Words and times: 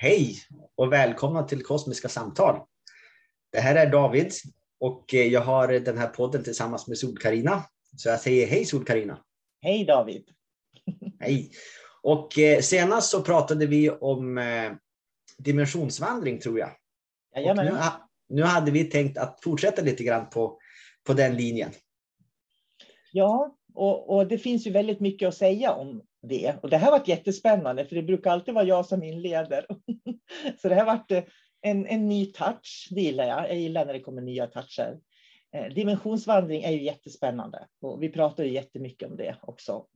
Hej 0.00 0.36
och 0.76 0.92
välkomna 0.92 1.42
till 1.42 1.62
Kosmiska 1.62 2.08
samtal. 2.08 2.60
Det 3.52 3.60
här 3.60 3.86
är 3.86 3.92
David 3.92 4.32
och 4.80 5.14
eh, 5.14 5.26
jag 5.26 5.40
har 5.40 5.68
den 5.68 5.98
här 5.98 6.08
podden 6.08 6.44
tillsammans 6.44 6.88
med 6.88 6.98
Sol-Karina. 6.98 7.62
Så 7.96 8.08
jag 8.08 8.20
säger 8.20 8.46
hej 8.46 8.64
Sol-Karina. 8.64 9.18
Hej 9.62 9.84
David. 9.84 10.24
Hej. 11.20 11.50
Och 12.02 12.38
eh, 12.38 12.60
senast 12.60 13.10
så 13.10 13.22
pratade 13.22 13.66
vi 13.66 13.90
om 13.90 14.38
eh, 14.38 14.72
dimensionsvandring 15.38 16.40
tror 16.40 16.58
jag. 16.58 16.70
Jajamän. 17.34 17.66
Nu, 17.66 17.80
nu 18.28 18.42
hade 18.42 18.70
vi 18.70 18.84
tänkt 18.84 19.18
att 19.18 19.38
fortsätta 19.42 19.82
lite 19.82 20.04
grann 20.04 20.30
på, 20.30 20.58
på 21.06 21.12
den 21.12 21.36
linjen. 21.36 21.70
Ja, 23.12 23.56
och, 23.74 24.16
och, 24.16 24.26
det 24.28 24.38
finns 24.38 24.66
ju 24.66 24.70
väldigt 24.70 25.00
mycket 25.00 25.28
att 25.28 25.36
säga 25.36 25.72
om 25.72 26.02
det. 26.28 26.54
Och 26.62 26.70
det 26.70 26.76
här 26.76 26.90
varit 26.90 27.08
jättespännande, 27.08 27.84
för 27.84 27.96
det 27.96 28.02
brukar 28.02 28.30
alltid 28.30 28.54
vara 28.54 28.64
jag 28.64 28.86
som 28.86 29.02
inleder. 29.02 29.66
Så 30.62 30.68
det 30.68 30.74
här 30.74 30.84
varit 30.84 31.10
eh, 31.10 31.24
en, 31.60 31.86
en 31.86 32.08
ny 32.08 32.26
touch, 32.26 32.88
det 32.90 33.00
gillar 33.00 33.24
jag. 33.24 33.48
Jag 33.48 33.56
gillar 33.56 33.86
när 33.86 33.92
det 33.92 34.00
kommer 34.00 34.22
nya 34.22 34.46
toucher. 34.46 34.98
Eh, 35.54 35.74
dimensionsvandring 35.74 36.62
är 36.62 36.70
ju 36.70 36.82
jättespännande 36.82 37.66
och 37.80 38.02
vi 38.02 38.08
pratar 38.08 38.44
ju 38.44 38.52
jättemycket 38.52 39.10
om 39.10 39.16
det 39.16 39.36
också. 39.42 39.86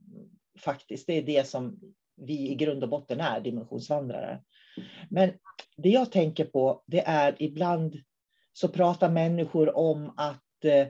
Faktiskt, 0.59 1.07
det 1.07 1.17
är 1.17 1.23
det 1.23 1.47
som 1.47 1.79
vi 2.15 2.51
i 2.51 2.55
grund 2.55 2.83
och 2.83 2.89
botten 2.89 3.19
är, 3.19 3.39
dimensionsvandrare. 3.39 4.39
Men 5.09 5.31
det 5.77 5.89
jag 5.89 6.11
tänker 6.11 6.45
på, 6.45 6.83
det 6.87 7.03
är 7.05 7.35
ibland 7.39 7.97
så 8.53 8.67
pratar 8.67 9.09
människor 9.09 9.77
om 9.77 10.13
att 10.17 10.65
eh, 10.65 10.87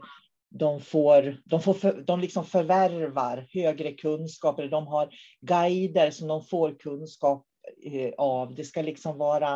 de, 0.53 0.81
får, 0.81 1.38
de, 1.46 1.62
får 1.62 1.74
för, 1.74 2.02
de 2.02 2.19
liksom 2.19 2.46
förvärvar 2.46 3.47
högre 3.50 3.94
kunskaper, 3.94 4.68
de 4.68 4.88
har 4.88 5.09
guider 5.41 6.12
som 6.12 6.28
de 6.28 6.46
får 6.46 6.80
kunskap 6.80 7.46
eh, 7.86 8.12
av. 8.18 8.56
Det 8.56 8.64
ska 8.64 8.81
liksom 8.81 9.18
vara, 9.18 9.53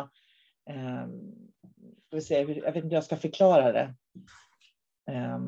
eh, 0.70 1.06
ska 2.06 2.20
se, 2.20 2.34
jag 2.34 2.46
vet 2.46 2.76
inte 2.76 2.88
hur 2.88 2.94
jag 2.94 3.04
ska 3.04 3.16
förklara 3.16 3.72
det. 3.72 3.94
Eh, 5.10 5.38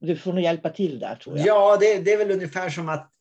du 0.00 0.16
får 0.16 0.32
nog 0.32 0.42
hjälpa 0.42 0.70
till 0.70 0.98
där 0.98 1.16
tror 1.16 1.38
jag. 1.38 1.46
Ja, 1.46 1.76
det, 1.80 1.98
det 1.98 2.12
är 2.12 2.18
väl 2.18 2.30
ungefär 2.30 2.70
som 2.70 2.88
att 2.88 3.12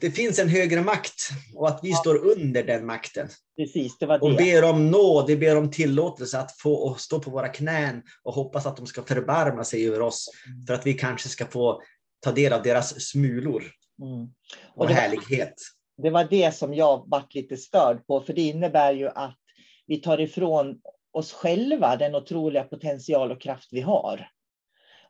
det 0.00 0.10
finns 0.10 0.38
en 0.38 0.48
högre 0.48 0.82
makt 0.82 1.30
och 1.54 1.68
att 1.68 1.80
vi 1.82 1.90
ja. 1.90 1.96
står 1.96 2.16
under 2.16 2.62
den 2.62 2.86
makten. 2.86 3.28
Precis, 3.56 3.98
det 3.98 4.06
var 4.06 4.18
det. 4.18 4.24
Och 4.24 4.36
ber 4.36 4.64
om 4.64 4.90
nåd, 4.90 5.26
vi 5.26 5.36
ber 5.36 5.56
om 5.56 5.70
tillåtelse 5.70 6.38
att 6.38 6.58
få 6.58 6.94
stå 6.98 7.20
på 7.20 7.30
våra 7.30 7.48
knän 7.48 8.02
och 8.22 8.34
hoppas 8.34 8.66
att 8.66 8.76
de 8.76 8.86
ska 8.86 9.02
förbarma 9.02 9.64
sig 9.64 9.88
över 9.88 10.00
oss 10.00 10.30
mm. 10.46 10.66
för 10.66 10.74
att 10.74 10.86
vi 10.86 10.94
kanske 10.94 11.28
ska 11.28 11.46
få 11.46 11.82
ta 12.20 12.32
del 12.32 12.52
av 12.52 12.62
deras 12.62 13.00
smulor 13.00 13.64
mm. 14.02 14.28
och, 14.74 14.82
och 14.82 14.88
det 14.88 14.94
härlighet. 14.94 15.54
Var, 15.96 16.04
det 16.04 16.10
var 16.10 16.24
det 16.24 16.54
som 16.54 16.74
jag 16.74 17.04
varit 17.06 17.34
lite 17.34 17.56
störd 17.56 18.06
på, 18.06 18.20
för 18.20 18.32
det 18.32 18.42
innebär 18.42 18.92
ju 18.92 19.08
att 19.08 19.38
vi 19.86 19.96
tar 19.96 20.20
ifrån 20.20 20.80
oss 21.12 21.32
själva 21.32 21.96
den 21.96 22.14
otroliga 22.14 22.64
potential 22.64 23.32
och 23.32 23.40
kraft 23.40 23.68
vi 23.70 23.80
har 23.80 24.28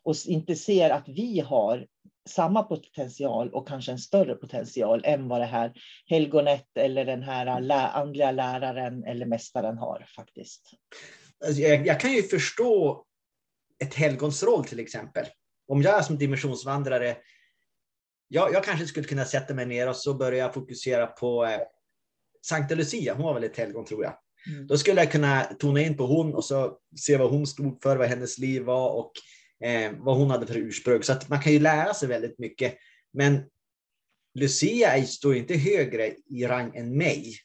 och 0.04 0.16
inte 0.26 0.56
ser 0.56 0.90
att 0.90 1.08
vi 1.08 1.40
har 1.40 1.86
samma 2.28 2.62
potential 2.62 3.50
och 3.54 3.68
kanske 3.68 3.92
en 3.92 3.98
större 3.98 4.34
potential 4.34 5.02
än 5.04 5.28
vad 5.28 5.40
det 5.40 5.46
här 5.46 5.72
helgonet 6.06 6.66
eller 6.74 7.04
den 7.04 7.22
här 7.22 7.60
lä 7.60 7.88
andliga 7.88 8.30
läraren 8.30 9.04
eller 9.04 9.26
mästaren 9.26 9.78
har 9.78 10.06
faktiskt. 10.16 10.70
Alltså, 11.46 11.62
jag, 11.62 11.86
jag 11.86 12.00
kan 12.00 12.12
ju 12.12 12.22
förstå 12.22 13.04
ett 13.84 13.94
helgons 13.94 14.42
roll 14.42 14.64
till 14.64 14.80
exempel. 14.80 15.26
Om 15.68 15.82
jag 15.82 16.04
som 16.04 16.18
dimensionsvandrare, 16.18 17.16
jag, 18.28 18.52
jag 18.52 18.64
kanske 18.64 18.86
skulle 18.86 19.06
kunna 19.06 19.24
sätta 19.24 19.54
mig 19.54 19.66
ner 19.66 19.88
och 19.88 19.96
så 19.96 20.14
börja 20.14 20.52
fokusera 20.52 21.06
på 21.06 21.44
eh, 21.44 21.60
Sankta 22.46 22.74
Lucia, 22.74 23.14
hon 23.14 23.22
var 23.22 23.34
väl 23.34 23.44
ett 23.44 23.56
helgon 23.56 23.84
tror 23.84 24.04
jag. 24.04 24.18
Mm. 24.46 24.66
Då 24.66 24.78
skulle 24.78 25.00
jag 25.00 25.12
kunna 25.12 25.44
tona 25.44 25.80
in 25.80 25.96
på 25.96 26.06
hon 26.06 26.34
och 26.34 26.44
så 26.44 26.78
se 26.96 27.16
vad 27.16 27.30
hon 27.30 27.46
stod 27.46 27.82
för, 27.82 27.96
vad 27.96 28.08
hennes 28.08 28.38
liv 28.38 28.62
var 28.62 28.90
och 28.90 29.12
eh, 29.64 29.92
vad 29.98 30.16
hon 30.16 30.30
hade 30.30 30.46
för 30.46 30.56
ursprung. 30.56 31.02
Så 31.02 31.12
att 31.12 31.28
man 31.28 31.40
kan 31.40 31.52
ju 31.52 31.58
lära 31.58 31.94
sig 31.94 32.08
väldigt 32.08 32.38
mycket. 32.38 32.74
Men 33.12 33.44
Lucia 34.34 35.06
står 35.06 35.36
inte 35.36 35.54
högre 35.54 36.14
i 36.26 36.46
rang 36.46 36.76
än 36.76 36.96
mig. 36.96 37.36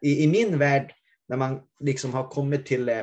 I, 0.00 0.24
i 0.24 0.26
min 0.26 0.58
värld, 0.58 0.94
när 1.28 1.36
man 1.36 1.60
liksom 1.80 2.14
har 2.14 2.28
kommit 2.28 2.66
till 2.66 2.88
eh, 2.88 3.02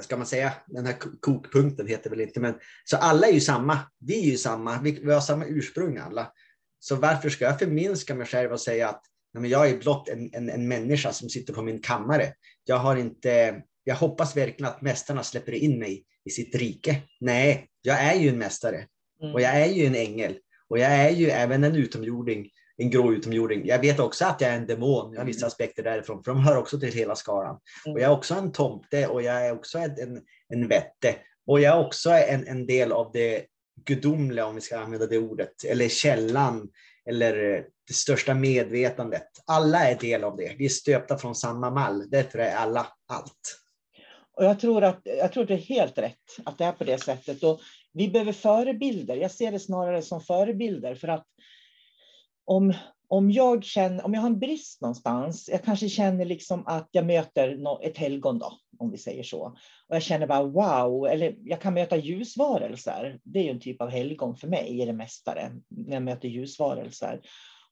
ska 0.00 0.16
man 0.16 0.26
säga, 0.26 0.52
den 0.66 0.86
här 0.86 0.96
kokpunkten 1.20 1.86
heter 1.86 2.10
väl 2.10 2.20
inte, 2.20 2.40
men 2.40 2.54
så 2.84 2.96
alla 2.96 3.26
är 3.26 3.32
ju 3.32 3.40
samma. 3.40 3.78
Vi 3.98 4.18
är 4.18 4.30
ju 4.30 4.36
samma, 4.36 4.82
vi, 4.82 4.90
vi 4.90 5.12
har 5.12 5.20
samma 5.20 5.44
ursprung 5.46 5.98
alla. 5.98 6.32
Så 6.78 6.96
varför 6.96 7.28
ska 7.28 7.44
jag 7.44 7.58
förminska 7.58 8.14
mig 8.14 8.26
själv 8.26 8.52
och 8.52 8.60
säga 8.60 8.88
att 8.88 9.02
nej, 9.34 9.40
men 9.40 9.50
jag 9.50 9.70
är 9.70 9.78
blott 9.78 10.08
en, 10.08 10.34
en, 10.34 10.50
en 10.50 10.68
människa 10.68 11.12
som 11.12 11.28
sitter 11.28 11.52
på 11.52 11.62
min 11.62 11.82
kammare. 11.82 12.32
Jag 12.64 12.78
har 12.78 12.96
inte, 12.96 13.62
jag 13.84 13.94
hoppas 13.94 14.36
verkligen 14.36 14.72
att 14.72 14.82
mästarna 14.82 15.22
släpper 15.22 15.52
in 15.52 15.78
mig 15.78 16.04
i 16.24 16.30
sitt 16.30 16.54
rike. 16.54 17.02
Nej, 17.20 17.68
jag 17.82 18.00
är 18.00 18.14
ju 18.14 18.28
en 18.28 18.38
mästare 18.38 18.86
och 19.32 19.40
jag 19.40 19.56
är 19.56 19.66
ju 19.66 19.86
en 19.86 19.94
ängel 19.94 20.38
och 20.68 20.78
jag 20.78 20.92
är 20.92 21.10
ju 21.10 21.30
även 21.30 21.64
en 21.64 21.76
utomjording 21.76 22.50
en 22.76 22.90
grå 22.90 23.12
utomjording. 23.12 23.66
Jag 23.66 23.78
vet 23.78 24.00
också 24.00 24.24
att 24.24 24.40
jag 24.40 24.50
är 24.50 24.56
en 24.56 24.66
demon. 24.66 25.12
Jag 25.12 25.20
har 25.20 25.26
vissa 25.26 25.38
mm. 25.40 25.46
aspekter 25.46 25.82
därifrån, 25.82 26.24
för 26.24 26.32
de 26.32 26.40
hör 26.40 26.56
också 26.56 26.80
till 26.80 26.92
hela 26.92 27.16
skaran. 27.16 27.58
Och 27.86 28.00
jag 28.00 28.02
är 28.02 28.10
också 28.10 28.34
en 28.34 28.52
tomte 28.52 29.06
och 29.06 29.22
jag 29.22 29.46
är 29.46 29.52
också 29.52 29.78
en, 29.78 30.22
en 30.48 30.68
vette. 30.68 31.16
Och 31.46 31.60
jag 31.60 31.76
är 31.76 31.86
också 31.86 32.10
en, 32.10 32.46
en 32.46 32.66
del 32.66 32.92
av 32.92 33.10
det 33.12 33.44
gudomliga, 33.84 34.46
om 34.46 34.54
vi 34.54 34.60
ska 34.60 34.78
använda 34.78 35.06
det 35.06 35.18
ordet, 35.18 35.64
eller 35.64 35.88
källan, 35.88 36.68
eller 37.10 37.34
det 37.88 37.94
största 37.94 38.34
medvetandet. 38.34 39.28
Alla 39.46 39.90
är 39.90 39.98
del 39.98 40.24
av 40.24 40.36
det. 40.36 40.54
Vi 40.58 40.64
är 40.64 40.68
stöpta 40.68 41.18
från 41.18 41.34
samma 41.34 41.70
mall. 41.70 42.10
Därför 42.10 42.38
är 42.38 42.54
alla 42.54 42.86
allt. 43.08 43.63
Och 44.36 44.44
jag, 44.44 44.60
tror 44.60 44.84
att, 44.84 45.00
jag 45.04 45.32
tror 45.32 45.42
att 45.42 45.48
det 45.48 45.54
är 45.54 45.58
helt 45.58 45.98
rätt 45.98 46.38
att 46.44 46.58
det 46.58 46.64
är 46.64 46.72
på 46.72 46.84
det 46.84 47.02
sättet. 47.02 47.42
Och 47.42 47.60
vi 47.92 48.08
behöver 48.08 48.32
förebilder. 48.32 49.16
Jag 49.16 49.30
ser 49.30 49.52
det 49.52 49.58
snarare 49.58 50.02
som 50.02 50.20
förebilder. 50.20 50.94
För 50.94 51.08
att 51.08 51.26
om, 52.44 52.74
om, 53.08 53.30
jag 53.30 53.64
känner, 53.64 54.04
om 54.04 54.14
jag 54.14 54.20
har 54.20 54.28
en 54.28 54.38
brist 54.38 54.80
någonstans, 54.80 55.48
jag 55.52 55.62
kanske 55.62 55.88
känner 55.88 56.24
liksom 56.24 56.66
att 56.66 56.88
jag 56.90 57.06
möter 57.06 57.58
ett 57.82 57.98
helgon, 57.98 58.38
då, 58.38 58.52
om 58.78 58.90
vi 58.90 58.98
säger 58.98 59.22
så, 59.22 59.42
och 59.88 59.96
jag 59.96 60.02
känner 60.02 60.26
bara 60.26 60.42
wow, 60.42 61.06
eller 61.06 61.34
jag 61.38 61.60
kan 61.60 61.74
möta 61.74 61.96
ljusvarelser. 61.96 63.18
Det 63.22 63.38
är 63.38 63.42
ju 63.42 63.50
en 63.50 63.60
typ 63.60 63.80
av 63.80 63.90
helgon 63.90 64.36
för 64.36 64.48
mig, 64.48 64.82
är 64.82 64.86
det 64.86 64.92
mästare, 64.92 65.52
när 65.68 65.94
jag 65.94 66.02
möter 66.02 66.28
ljusvarelser. 66.28 67.20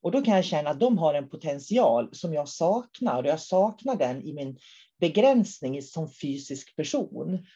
Och 0.00 0.10
då 0.10 0.22
kan 0.22 0.34
jag 0.34 0.44
känna 0.44 0.70
att 0.70 0.80
de 0.80 0.98
har 0.98 1.14
en 1.14 1.28
potential 1.28 2.08
som 2.12 2.34
jag 2.34 2.48
saknar, 2.48 3.22
och 3.22 3.28
jag 3.28 3.40
saknar 3.40 3.96
den 3.96 4.22
i 4.22 4.32
min 4.32 4.58
begränsning 5.02 5.82
som 5.82 6.08
fysisk 6.08 6.76
person. 6.76 7.46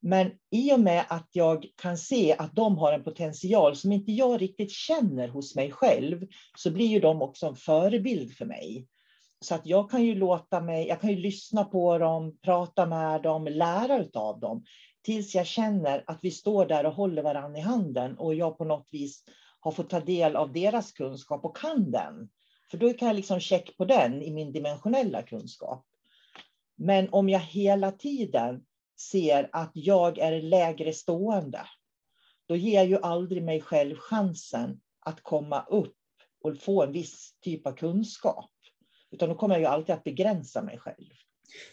Men 0.00 0.30
i 0.50 0.72
och 0.72 0.80
med 0.80 1.04
att 1.08 1.28
jag 1.32 1.66
kan 1.82 1.98
se 1.98 2.36
att 2.38 2.54
de 2.54 2.78
har 2.78 2.92
en 2.92 3.04
potential 3.04 3.76
som 3.76 3.92
inte 3.92 4.12
jag 4.12 4.42
riktigt 4.42 4.72
känner 4.72 5.28
hos 5.28 5.54
mig 5.54 5.70
själv, 5.70 6.26
så 6.58 6.70
blir 6.70 6.86
ju 6.86 7.00
de 7.00 7.22
också 7.22 7.46
en 7.46 7.56
förebild 7.56 8.32
för 8.32 8.44
mig. 8.44 8.86
Så 9.40 9.54
att 9.54 9.66
jag 9.66 9.90
kan 9.90 10.04
ju 10.04 10.14
låta 10.14 10.60
mig, 10.60 10.88
jag 10.88 11.00
kan 11.00 11.10
ju 11.10 11.16
lyssna 11.16 11.64
på 11.64 11.98
dem, 11.98 12.38
prata 12.42 12.86
med 12.86 13.22
dem, 13.22 13.44
lära 13.44 14.20
av 14.20 14.40
dem, 14.40 14.64
tills 15.02 15.34
jag 15.34 15.46
känner 15.46 16.04
att 16.06 16.18
vi 16.22 16.30
står 16.30 16.66
där 16.66 16.86
och 16.86 16.94
håller 16.94 17.22
varandra 17.22 17.58
i 17.58 17.62
handen 17.62 18.18
och 18.18 18.34
jag 18.34 18.58
på 18.58 18.64
något 18.64 18.88
vis 18.90 19.24
har 19.60 19.72
fått 19.72 19.90
ta 19.90 20.00
del 20.00 20.36
av 20.36 20.52
deras 20.52 20.92
kunskap 20.92 21.44
och 21.44 21.56
kan 21.56 21.90
den. 21.90 22.28
För 22.70 22.78
då 22.78 22.92
kan 22.92 23.08
jag 23.08 23.16
liksom 23.16 23.40
check 23.40 23.76
på 23.76 23.84
den 23.84 24.22
i 24.22 24.30
min 24.30 24.52
dimensionella 24.52 25.22
kunskap. 25.22 25.86
Men 26.76 27.08
om 27.12 27.28
jag 27.28 27.40
hela 27.40 27.92
tiden 27.92 28.62
ser 29.00 29.48
att 29.52 29.70
jag 29.74 30.18
är 30.18 30.42
lägre 30.42 30.92
stående, 30.92 31.60
då 32.48 32.56
ger 32.56 32.74
jag 32.74 32.86
ju 32.86 32.98
aldrig 33.02 33.42
mig 33.42 33.60
själv 33.60 33.96
chansen 33.96 34.80
att 35.00 35.22
komma 35.22 35.66
upp 35.70 35.96
och 36.44 36.58
få 36.60 36.82
en 36.82 36.92
viss 36.92 37.34
typ 37.44 37.66
av 37.66 37.72
kunskap. 37.72 38.50
Utan 39.10 39.28
då 39.28 39.34
kommer 39.34 39.54
jag 39.54 39.60
ju 39.60 39.66
alltid 39.66 39.94
att 39.94 40.04
begränsa 40.04 40.62
mig 40.62 40.78
själv. 40.78 41.06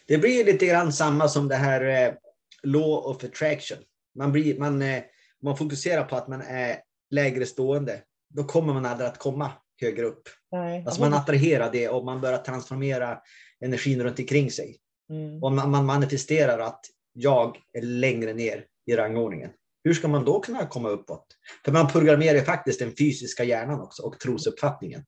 Det 0.06 0.18
blir 0.18 0.44
lite 0.44 0.66
grann 0.66 0.92
samma 0.92 1.28
som 1.28 1.48
det 1.48 1.54
här 1.54 2.08
eh, 2.08 2.14
law 2.62 3.06
of 3.06 3.24
attraction. 3.24 3.78
Man, 4.14 4.32
blir, 4.32 4.58
man, 4.58 4.82
eh, 4.82 5.02
man 5.42 5.56
fokuserar 5.56 6.04
på 6.04 6.16
att 6.16 6.28
man 6.28 6.40
är 6.40 6.76
lägre 7.10 7.46
stående. 7.46 8.02
Då 8.28 8.44
kommer 8.44 8.72
man 8.74 8.86
aldrig 8.86 9.08
att 9.08 9.18
komma 9.18 9.52
högre 9.80 10.04
upp. 10.04 10.28
Nej. 10.52 10.84
Alltså 10.86 11.00
man 11.00 11.14
attraherar 11.14 11.72
det 11.72 11.88
och 11.88 12.04
man 12.04 12.20
börjar 12.20 12.38
transformera 12.38 13.18
energin 13.60 14.02
runt 14.02 14.18
omkring 14.18 14.50
sig. 14.50 14.76
Mm. 15.10 15.42
Och 15.42 15.52
man, 15.52 15.70
man 15.70 15.86
manifesterar 15.86 16.58
att 16.58 16.80
jag 17.12 17.56
är 17.72 17.82
längre 17.82 18.34
ner 18.34 18.66
i 18.86 18.96
rangordningen. 18.96 19.50
Hur 19.84 19.94
ska 19.94 20.08
man 20.08 20.24
då 20.24 20.40
kunna 20.40 20.66
komma 20.66 20.88
uppåt? 20.88 21.26
För 21.64 21.72
man 21.72 21.88
programmerar 21.88 22.40
faktiskt 22.40 22.78
den 22.78 22.96
fysiska 22.98 23.44
hjärnan 23.44 23.80
också 23.80 24.02
och 24.02 24.20
trosuppfattningen. 24.20 25.04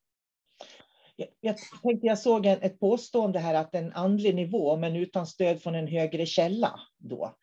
Jag, 1.17 1.29
jag, 1.41 1.57
tänkte 1.83 2.07
jag 2.07 2.19
såg 2.19 2.47
en, 2.47 2.63
ett 2.63 2.81
påstående 2.81 3.39
här 3.39 3.55
att 3.55 3.75
en 3.75 3.93
andlig 3.93 4.35
nivå, 4.35 4.77
men 4.77 4.97
utan 4.97 5.27
stöd 5.27 5.63
från 5.63 5.75
en 5.75 5.87
högre 5.87 6.27
källa. 6.27 6.81
Då. 6.99 7.37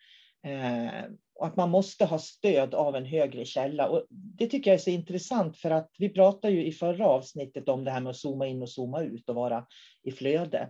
Eh, 0.45 1.03
och 1.35 1.45
att 1.45 1.55
man 1.55 1.69
måste 1.69 2.05
ha 2.05 2.19
stöd 2.19 2.73
av 2.73 2.95
en 2.95 3.05
högre 3.05 3.45
källa. 3.45 3.88
Och 3.89 4.05
det 4.09 4.47
tycker 4.47 4.71
jag 4.71 4.75
är 4.75 4.83
så 4.83 4.89
intressant 4.89 5.57
för 5.57 5.71
att 5.71 5.91
vi 5.97 6.09
pratade 6.09 6.53
ju 6.53 6.65
i 6.65 6.71
förra 6.71 7.07
avsnittet 7.07 7.69
om 7.69 7.83
det 7.83 7.91
här 7.91 8.01
med 8.01 8.09
att 8.09 8.17
zooma 8.17 8.47
in 8.47 8.61
och 8.61 8.69
zooma 8.69 9.01
ut 9.01 9.29
och 9.29 9.35
vara 9.35 9.65
i 10.03 10.11
flöde. 10.11 10.69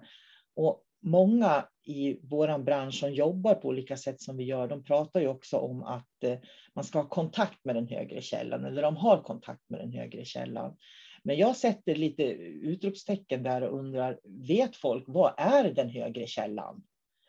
Och 0.56 0.83
många 1.04 1.66
i 1.86 2.20
vår 2.24 2.58
bransch 2.58 3.00
som 3.00 3.14
jobbar 3.14 3.56
på 3.56 3.68
olika 3.68 3.98
sätt 3.98 4.22
som 4.22 4.38
vi 4.38 4.44
gör, 4.44 4.68
de 4.68 4.84
pratar 4.84 5.20
ju 5.20 5.28
också 5.28 5.58
om 5.58 5.84
att 5.84 6.24
eh, 6.24 6.38
man 6.76 6.86
ska 6.86 7.00
ha 7.00 7.10
kontakt 7.10 7.66
med 7.66 7.76
den 7.76 7.88
högre 7.88 8.22
källan, 8.22 8.66
eller 8.66 8.82
de 8.82 8.98
har 8.98 9.22
kontakt 9.22 9.70
med 9.70 9.80
den 9.80 9.92
högre 9.94 10.26
källan. 10.26 10.78
Men 11.24 11.38
jag 11.38 11.56
sätter 11.56 11.96
lite 11.96 12.24
utropstecken 12.24 13.44
där 13.44 13.62
och 13.62 13.80
undrar, 13.80 14.20
vet 14.24 14.76
folk 14.76 15.04
vad 15.08 15.34
är 15.38 15.72
den 15.74 15.90
högre 15.90 16.28
källan? 16.28 16.84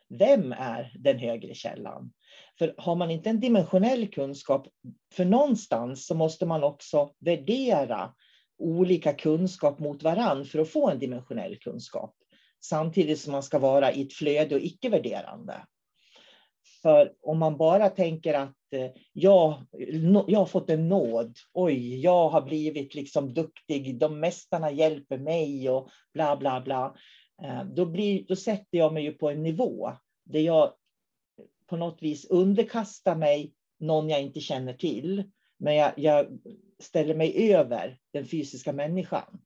Vem 0.09 0.53
är 0.53 0.93
den 0.99 1.19
högre 1.19 1.55
källan? 1.55 2.12
För 2.59 2.75
har 2.79 2.94
man 2.94 3.11
inte 3.11 3.31
en 3.31 3.41
dimensionell 3.41 4.09
kunskap, 4.09 4.69
för 5.12 5.25
någonstans 5.25 6.06
så 6.06 6.15
måste 6.15 6.47
man 6.47 6.65
också 6.65 7.11
värdera 7.19 8.15
olika 8.59 9.12
kunskap 9.12 9.79
mot 9.79 10.03
varann 10.03 10.44
för 10.44 10.59
att 10.59 10.69
få 10.69 10.91
en 10.91 10.99
dimensionell 10.99 11.56
kunskap 11.59 12.15
samtidigt 12.64 13.20
som 13.20 13.32
man 13.32 13.43
ska 13.43 13.58
vara 13.58 13.93
i 13.93 14.02
ett 14.02 14.12
flöde 14.12 14.55
och 14.55 14.61
icke-värderande. 14.61 15.55
För 16.83 17.12
om 17.23 17.38
man 17.38 17.56
bara 17.56 17.88
tänker 17.88 18.35
att 18.35 18.73
eh, 18.73 18.90
jag, 19.12 19.62
jag 20.26 20.38
har 20.38 20.47
fått 20.47 20.71
en 20.71 20.88
nåd, 20.88 21.38
oj, 21.52 22.00
jag 22.00 22.28
har 22.28 22.42
blivit 22.42 22.94
liksom 22.94 23.35
duktig, 23.35 23.99
de 23.99 24.21
mästarna 24.21 24.71
hjälper 24.71 25.18
mig 25.18 25.71
och 25.71 25.90
bla 26.14 26.37
bla 26.37 26.61
bla. 26.61 26.97
Eh, 27.42 27.64
då, 27.64 27.87
blir, 27.87 28.25
då 28.28 28.37
sätter 28.37 28.78
jag 28.78 28.94
mig 28.94 29.02
ju 29.02 29.12
på 29.12 29.30
en 29.30 29.42
nivå 29.42 29.92
där 30.25 30.40
jag 30.40 30.73
på 31.66 31.76
något 31.76 32.02
vis 32.02 32.25
underkastar 32.25 33.16
mig 33.16 33.54
någon 33.80 34.09
jag 34.09 34.23
inte 34.23 34.40
känner 34.40 34.73
till. 34.73 35.30
Men 35.59 35.75
jag, 35.75 35.92
jag 35.97 36.26
ställer 36.78 37.14
mig 37.14 37.54
över 37.54 37.99
den 38.12 38.26
fysiska 38.26 38.73
människan. 38.73 39.40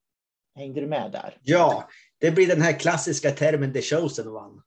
Hängde 0.58 0.80
du 0.80 0.86
med 0.86 1.12
där? 1.12 1.36
Ja, 1.42 1.88
det 2.20 2.30
blir 2.30 2.46
den 2.46 2.62
här 2.62 2.78
klassiska 2.78 3.30
termen 3.30 3.72
the 3.72 3.82
chosen 3.82 4.28
one. 4.28 4.62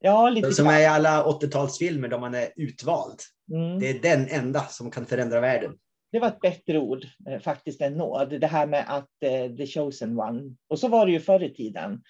Ja, 0.00 0.30
lite 0.30 0.52
Som 0.52 0.66
är 0.66 0.80
i 0.80 0.86
alla 0.86 1.24
80-talsfilmer 1.24 2.08
där 2.08 2.18
man 2.18 2.34
är 2.34 2.48
utvald. 2.56 3.20
Mm. 3.52 3.78
Det 3.78 3.90
är 3.90 3.98
den 3.98 4.28
enda 4.28 4.60
som 4.60 4.90
kan 4.90 5.06
förändra 5.06 5.40
världen. 5.40 5.72
Det 6.12 6.18
var 6.18 6.28
ett 6.28 6.40
bättre 6.40 6.78
ord 6.78 7.04
eh, 7.28 7.40
faktiskt 7.40 7.80
än 7.80 7.94
nåd. 7.94 8.40
Det 8.40 8.46
här 8.46 8.66
med 8.66 8.84
att 8.88 9.10
uh, 9.24 9.56
the 9.56 9.66
chosen 9.66 10.20
one. 10.20 10.56
Och 10.68 10.78
så 10.78 10.88
var 10.88 11.06
det 11.06 11.12
ju 11.12 11.20
förr 11.20 11.42
i 11.42 11.54
tiden. 11.54 12.02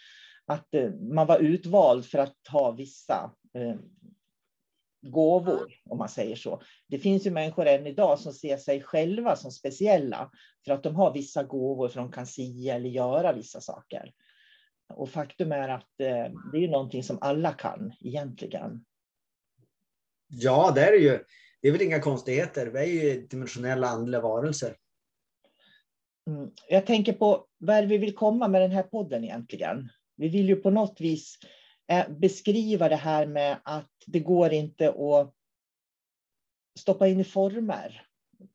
Att 0.47 0.69
uh, 0.77 0.95
man 0.95 1.27
var 1.27 1.39
utvald 1.39 2.07
för 2.07 2.19
att 2.19 2.37
ha 2.49 2.71
vissa 2.71 3.31
uh, 3.59 3.75
gåvor, 5.03 5.73
om 5.85 5.99
man 5.99 6.09
säger 6.09 6.37
så. 6.37 6.63
Det 6.89 6.99
finns 6.99 7.27
ju 7.27 7.31
människor 7.31 7.67
än 7.67 7.87
idag 7.87 8.19
som 8.19 8.33
ser 8.33 8.57
sig 8.57 8.83
själva 8.83 9.37
som 9.37 9.51
speciella 9.51 10.31
för 10.65 10.73
att 10.73 10.83
de 10.83 10.97
har 10.97 11.13
vissa 11.13 11.43
gåvor, 11.43 11.89
för 11.89 12.01
att 12.01 12.07
de 12.07 12.13
kan 12.13 12.27
sia 12.27 12.75
eller 12.75 12.89
göra 12.89 13.33
vissa 13.33 13.61
saker. 13.61 14.13
Och 14.95 15.09
faktum 15.09 15.53
är 15.53 15.69
att 15.69 16.01
eh, 16.01 16.33
det 16.53 16.59
är 16.59 16.61
ju 16.61 16.71
någonting 16.71 17.03
som 17.03 17.19
alla 17.21 17.53
kan 17.53 17.93
egentligen. 18.01 18.85
Ja, 20.29 20.73
det 20.75 20.81
är 20.81 20.93
det 20.93 20.99
ju. 20.99 21.19
Det 21.61 21.69
är 21.69 21.73
väl 21.73 21.83
inga 21.83 22.01
konstigheter. 22.01 22.67
Vi 22.67 22.79
är 22.79 22.85
ju 23.15 23.27
dimensionella 23.27 23.87
andliga 23.89 24.21
varelser. 24.21 24.77
Mm. 26.27 26.51
Jag 26.69 26.87
tänker 26.87 27.13
på 27.13 27.47
vad 27.59 27.89
vi 27.89 27.99
vill 27.99 28.15
komma 28.15 28.49
med 28.49 28.63
den 28.63 28.71
här 28.71 28.83
podden 28.83 29.25
egentligen? 29.25 29.89
Vi 30.17 30.29
vill 30.29 30.49
ju 30.49 30.57
på 30.57 30.71
något 30.71 31.01
vis 31.01 31.39
beskriva 32.21 32.89
det 32.89 32.97
här 32.97 33.27
med 33.27 33.61
att 33.65 33.91
det 34.07 34.21
går 34.21 34.53
inte 34.53 34.89
att 34.89 35.35
stoppa 36.79 37.09
in 37.09 37.21
i 37.21 37.25
former 37.25 38.07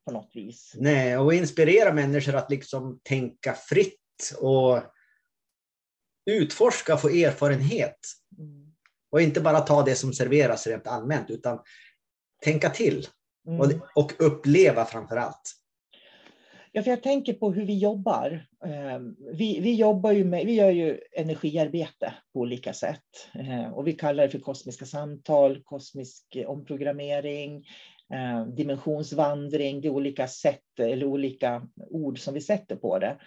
på 0.06 0.12
något 0.12 0.32
vis. 0.34 0.74
Nej, 0.78 1.18
och 1.18 1.34
inspirera 1.34 1.94
människor 1.94 2.36
att 2.36 2.52
liksom 2.52 3.00
tänka 3.04 3.54
fritt 3.54 4.34
och 4.40 4.84
utforska 6.26 6.94
och 6.94 7.02
få 7.02 7.10
erfarenhet. 7.10 8.00
Mm. 8.38 8.76
Och 9.12 9.22
inte 9.22 9.42
bara 9.42 9.62
ta 9.62 9.84
det 9.84 9.96
som 9.96 10.14
serveras 10.14 10.68
rent 10.68 10.88
allmänt, 10.88 11.30
utan 11.30 11.60
tänka 12.44 12.70
till. 12.70 13.08
Mm. 13.48 13.60
Och, 13.60 13.72
och 13.96 14.14
uppleva 14.20 14.86
framför 14.86 15.16
allt. 15.16 15.57
Ja, 16.78 16.84
för 16.84 16.90
jag 16.90 17.04
tänker 17.04 17.34
på 17.34 17.52
hur 17.52 17.66
vi 17.66 17.78
jobbar. 17.78 18.48
Ehm, 18.66 19.16
vi, 19.34 19.60
vi 19.60 19.76
jobbar 19.76 20.12
ju 20.12 20.26
med, 20.26 20.46
vi 20.46 20.54
gör 20.54 20.72
ju 20.72 21.00
energiarbete 21.18 22.14
på 22.34 22.40
olika 22.40 22.74
sätt. 22.74 23.30
Ehm, 23.34 23.74
och 23.74 23.88
vi 23.88 23.94
kallar 23.94 24.24
det 24.24 24.30
för 24.30 24.40
kosmiska 24.40 24.86
samtal, 24.86 25.62
kosmisk 25.64 26.36
eh, 26.36 26.50
omprogrammering, 26.50 27.68
ehm, 28.14 28.56
dimensionsvandring. 28.56 29.82
Det 29.82 29.88
är 29.88 29.92
olika 29.92 30.28
sätt 30.28 30.80
eller 30.80 31.06
olika 31.06 31.68
ord 31.90 32.20
som 32.20 32.34
vi 32.34 32.42
sätter 32.42 32.76
på 32.76 33.00
det. 33.00 33.18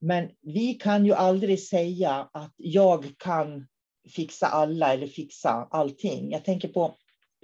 Men 0.00 0.30
vi 0.42 0.74
kan 0.74 1.06
ju 1.06 1.12
aldrig 1.12 1.60
säga 1.60 2.28
att 2.32 2.54
jag 2.56 3.04
kan 3.18 3.66
fixa 4.14 4.46
alla 4.46 4.92
eller 4.92 5.06
fixa 5.06 5.68
allting. 5.70 6.30
Jag 6.30 6.44
tänker 6.44 6.68
på 6.68 6.96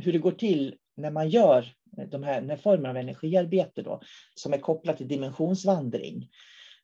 hur 0.02 0.12
det 0.12 0.18
går 0.18 0.32
till 0.32 0.74
när 0.96 1.10
man 1.10 1.28
gör 1.28 1.66
Eh, 1.98 2.08
de 2.08 2.22
här, 2.22 2.40
den 2.40 2.50
här 2.50 2.56
formen 2.56 2.90
av 2.90 2.96
energiarbete 2.96 3.82
då, 3.82 4.00
som 4.34 4.52
är 4.52 4.58
kopplat 4.58 4.96
till 4.96 5.08
dimensionsvandring, 5.08 6.28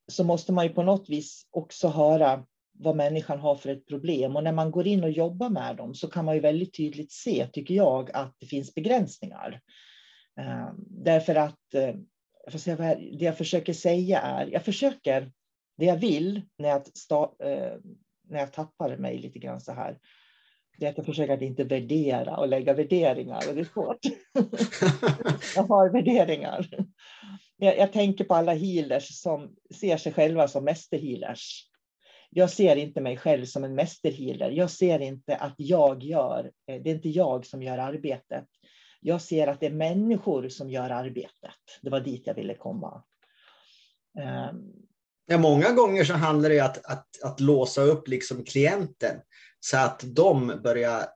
så 0.08 0.24
måste 0.24 0.52
man 0.52 0.66
ju 0.66 0.72
på 0.72 0.82
något 0.82 1.08
vis 1.08 1.46
också 1.50 1.88
höra 1.88 2.46
vad 2.72 2.96
människan 2.96 3.38
har 3.38 3.54
för 3.54 3.68
ett 3.68 3.86
problem. 3.86 4.36
Och 4.36 4.44
när 4.44 4.52
man 4.52 4.70
går 4.70 4.86
in 4.86 5.04
och 5.04 5.10
jobbar 5.10 5.48
med 5.48 5.76
dem 5.76 5.94
så 5.94 6.08
kan 6.08 6.24
man 6.24 6.34
ju 6.34 6.40
väldigt 6.40 6.76
tydligt 6.76 7.12
se, 7.12 7.46
tycker 7.52 7.74
jag, 7.74 8.10
att 8.10 8.34
det 8.38 8.46
finns 8.46 8.74
begränsningar. 8.74 9.60
Eh, 10.40 10.68
därför 10.86 11.34
att, 11.34 11.74
eh, 11.74 11.94
jag 12.44 12.52
får 12.52 12.58
säga, 12.58 12.76
det 12.94 13.24
jag 13.24 13.38
försöker 13.38 13.72
säga 13.72 14.20
är, 14.20 14.46
jag 14.46 14.64
försöker, 14.64 15.32
det 15.78 15.84
jag 15.84 15.96
vill 15.96 16.42
när 16.58 16.68
jag, 16.68 16.86
sta, 16.86 17.32
när 18.28 18.40
jag 18.40 18.52
tappar 18.52 18.96
mig 18.96 19.18
lite 19.18 19.38
grann 19.38 19.60
så 19.60 19.72
här, 19.72 19.98
det 20.80 20.86
är 20.86 20.90
att 20.90 20.96
jag 20.96 21.06
försöker 21.06 21.34
att 21.34 21.42
inte 21.42 21.64
värdera 21.64 22.36
och 22.36 22.48
lägga 22.48 22.74
värderingar 22.74 23.48
och 23.48 23.54
det 23.54 23.60
är 23.60 23.64
svårt. 23.64 23.98
jag 25.56 25.62
har 25.62 25.90
värderingar. 25.92 26.66
Jag, 27.56 27.78
jag, 27.78 27.92
tänker 27.92 28.24
på 28.24 28.34
alla 28.34 28.54
healers 28.54 29.20
som 29.20 29.56
ser 29.74 29.96
sig 29.96 30.12
själva 30.12 30.48
som 30.48 30.64
mästerhealers. 30.64 31.66
Jag 32.30 32.50
ser 32.50 32.76
inte 32.76 33.00
mig 33.00 33.16
själv 33.16 33.44
som 33.44 33.64
en 33.64 33.74
mästerhealer. 33.74 34.50
Jag 34.50 34.70
ser 34.70 35.00
inte 35.00 35.36
att 35.36 35.54
jag 35.56 36.02
gör, 36.02 36.50
eh, 36.66 36.82
det 36.82 36.90
är 36.90 36.94
inte 36.94 37.08
jag 37.08 37.46
som 37.46 37.62
gör 37.62 37.78
arbetet. 37.78 38.46
Jag 39.00 39.22
ser 39.22 39.46
att 39.46 39.60
det 39.60 39.66
är 39.66 39.70
människor 39.70 40.48
som 40.48 40.70
gör 40.70 40.90
arbetet. 40.90 41.54
Det 41.82 41.90
var 41.90 42.00
dit 42.00 42.22
jag 42.26 42.34
ville 42.34 42.54
komma. 42.54 43.02
Um, 44.50 44.72
ja, 45.26 45.38
många 45.38 45.72
gånger 45.72 46.04
så 46.04 46.14
handlar 46.14 46.48
det 46.48 46.60
om 46.60 46.66
att, 46.66 46.84
att, 46.84 47.22
att 47.22 47.40
låsa 47.40 47.82
upp 47.82 48.08
liksom 48.08 48.44
klienten 48.44 49.20
så 49.60 49.76
att 49.76 50.04
de 50.06 50.60
börjar 50.64 51.06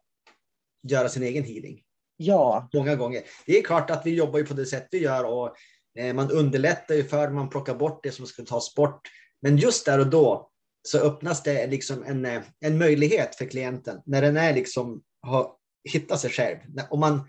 göra 0.88 1.08
sin 1.08 1.22
egen 1.22 1.44
healing. 1.44 1.82
Ja. 2.16 2.68
Många 2.74 2.96
gånger. 2.96 3.22
Det 3.46 3.58
är 3.58 3.62
klart 3.62 3.90
att 3.90 4.06
vi 4.06 4.14
jobbar 4.14 4.38
ju 4.38 4.46
på 4.46 4.54
det 4.54 4.66
sätt 4.66 4.88
vi 4.90 4.98
gör 4.98 5.24
och 5.24 5.56
eh, 5.98 6.14
man 6.14 6.30
underlättar 6.30 6.94
ju 6.94 7.04
för 7.04 7.30
man 7.30 7.50
plockar 7.50 7.74
bort 7.74 8.02
det 8.02 8.12
som 8.12 8.26
ska 8.26 8.42
tas 8.42 8.74
bort. 8.74 9.00
Men 9.42 9.56
just 9.56 9.86
där 9.86 9.98
och 9.98 10.06
då 10.06 10.50
så 10.82 10.98
öppnas 10.98 11.42
det 11.42 11.66
liksom 11.66 12.02
en, 12.02 12.24
eh, 12.24 12.42
en 12.60 12.78
möjlighet 12.78 13.34
för 13.34 13.44
klienten 13.44 14.00
när 14.06 14.22
den 14.22 14.36
är 14.36 14.54
liksom 14.54 15.02
har 15.20 15.56
hittat 15.92 16.20
sig 16.20 16.30
själv. 16.30 16.58
Om 16.90 17.00
man 17.00 17.28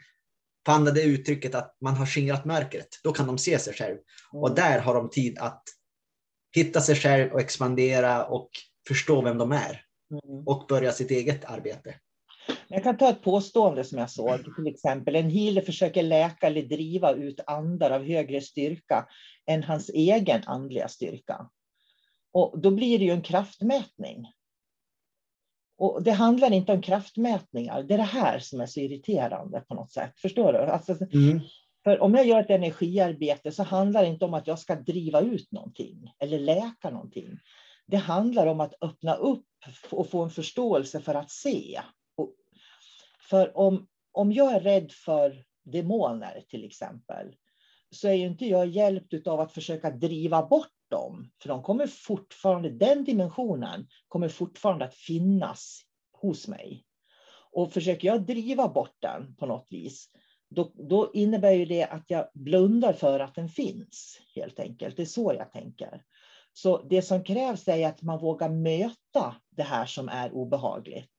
använda 0.73 0.91
det 0.91 1.03
uttrycket 1.03 1.55
att 1.55 1.77
man 1.81 1.95
har 1.95 2.05
skingrat 2.05 2.45
mörkret, 2.45 2.87
då 3.03 3.11
kan 3.11 3.27
de 3.27 3.37
se 3.37 3.59
sig 3.59 3.73
själv. 3.73 3.97
Mm. 4.33 4.43
Och 4.43 4.55
där 4.55 4.79
har 4.79 4.95
de 4.95 5.09
tid 5.09 5.37
att 5.37 5.63
hitta 6.55 6.81
sig 6.81 6.95
själv 6.95 7.31
och 7.31 7.39
expandera 7.39 8.25
och 8.25 8.49
förstå 8.87 9.21
vem 9.21 9.37
de 9.37 9.51
är. 9.51 9.81
Mm. 10.11 10.43
och 10.47 10.65
börja 10.67 10.91
sitt 10.91 11.11
eget 11.11 11.45
arbete. 11.45 11.95
Jag 12.67 12.83
kan 12.83 12.97
ta 12.97 13.09
ett 13.09 13.21
påstående 13.21 13.83
som 13.83 13.99
jag 13.99 14.09
såg, 14.09 14.55
till 14.55 14.67
exempel 14.67 15.15
en 15.15 15.29
healer 15.29 15.61
försöker 15.61 16.03
läka 16.03 16.47
eller 16.47 16.61
driva 16.61 17.11
ut 17.11 17.39
andar 17.47 17.91
av 17.91 18.03
högre 18.03 18.41
styrka 18.41 19.07
än 19.45 19.63
hans 19.63 19.89
egen 19.89 20.43
andliga 20.45 20.87
styrka. 20.87 21.49
Och 22.33 22.59
då 22.59 22.71
blir 22.71 22.99
det 22.99 23.05
ju 23.05 23.11
en 23.11 23.21
kraftmätning. 23.21 24.31
Och 25.77 26.03
det 26.03 26.11
handlar 26.11 26.53
inte 26.53 26.71
om 26.71 26.81
kraftmätningar, 26.81 27.83
det 27.83 27.93
är 27.93 27.97
det 27.97 28.03
här 28.03 28.39
som 28.39 28.61
är 28.61 28.65
så 28.65 28.79
irriterande 28.79 29.61
på 29.67 29.75
något 29.75 29.91
sätt. 29.91 30.13
Förstår 30.19 30.53
du? 30.53 30.59
Alltså, 30.59 30.97
mm. 31.13 31.39
För 31.83 32.01
om 32.01 32.13
jag 32.13 32.25
gör 32.25 32.39
ett 32.39 32.49
energiarbete 32.49 33.51
så 33.51 33.63
handlar 33.63 34.01
det 34.01 34.07
inte 34.07 34.25
om 34.25 34.33
att 34.33 34.47
jag 34.47 34.59
ska 34.59 34.75
driva 34.75 35.21
ut 35.21 35.51
någonting 35.51 36.11
eller 36.19 36.39
läka 36.39 36.89
någonting. 36.89 37.39
Det 37.87 37.97
handlar 37.97 38.47
om 38.47 38.59
att 38.59 38.73
öppna 38.81 39.15
upp 39.15 39.45
och 39.91 40.09
få 40.09 40.23
en 40.23 40.29
förståelse 40.29 41.01
för 41.01 41.15
att 41.15 41.31
se. 41.31 41.81
För 43.29 43.57
om, 43.57 43.87
om 44.11 44.31
jag 44.31 44.53
är 44.53 44.59
rädd 44.59 44.91
för 44.91 45.43
demoner 45.63 46.43
till 46.49 46.65
exempel, 46.65 47.35
så 47.91 48.07
är 48.07 48.13
ju 48.13 48.25
inte 48.25 48.45
jag 48.45 48.67
hjälpt 48.67 49.27
av 49.27 49.39
att 49.39 49.51
försöka 49.51 49.91
driva 49.91 50.45
bort 50.45 50.67
dem. 50.89 51.31
För 51.41 51.49
de 51.49 51.63
kommer 51.63 51.87
fortfarande, 51.87 52.69
den 52.69 53.03
dimensionen 53.03 53.87
kommer 54.07 54.29
fortfarande 54.29 54.85
att 54.85 54.95
finnas 54.95 55.81
hos 56.11 56.47
mig. 56.47 56.85
Och 57.51 57.73
försöker 57.73 58.07
jag 58.07 58.25
driva 58.25 58.67
bort 58.67 58.95
den 58.99 59.35
på 59.35 59.45
något 59.45 59.67
vis, 59.69 60.09
då, 60.49 60.71
då 60.75 61.11
innebär 61.13 61.51
ju 61.51 61.65
det 61.65 61.83
att 61.83 62.03
jag 62.07 62.27
blundar 62.33 62.93
för 62.93 63.19
att 63.19 63.35
den 63.35 63.49
finns, 63.49 64.21
helt 64.35 64.59
enkelt. 64.59 64.97
Det 64.97 65.03
är 65.03 65.05
så 65.05 65.33
jag 65.37 65.51
tänker. 65.51 66.01
Så 66.57 66.81
det 66.81 67.01
som 67.01 67.23
krävs 67.23 67.67
är 67.67 67.87
att 67.87 68.01
man 68.01 68.19
vågar 68.19 68.49
möta 68.49 69.35
det 69.49 69.63
här 69.63 69.85
som 69.85 70.09
är 70.09 70.31
obehagligt. 70.31 71.11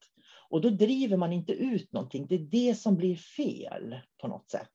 Och 0.50 0.60
då 0.60 0.70
driver 0.70 1.16
man 1.16 1.32
inte 1.32 1.52
ut 1.52 1.92
någonting. 1.92 2.26
Det 2.26 2.34
är 2.34 2.38
det 2.38 2.74
som 2.74 2.96
blir 2.96 3.16
fel 3.16 4.00
på 4.20 4.28
något 4.28 4.50
sätt. 4.50 4.68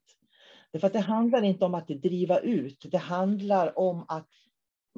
Därför 0.72 0.88
att 0.88 0.94
det 0.94 1.00
handlar 1.00 1.44
inte 1.44 1.66
om 1.66 1.76
att 1.76 1.88
driva 1.88 2.40
ut. 2.40 2.86
Det 2.92 2.98
handlar 2.98 3.80
om 3.80 4.06
att 4.08 4.30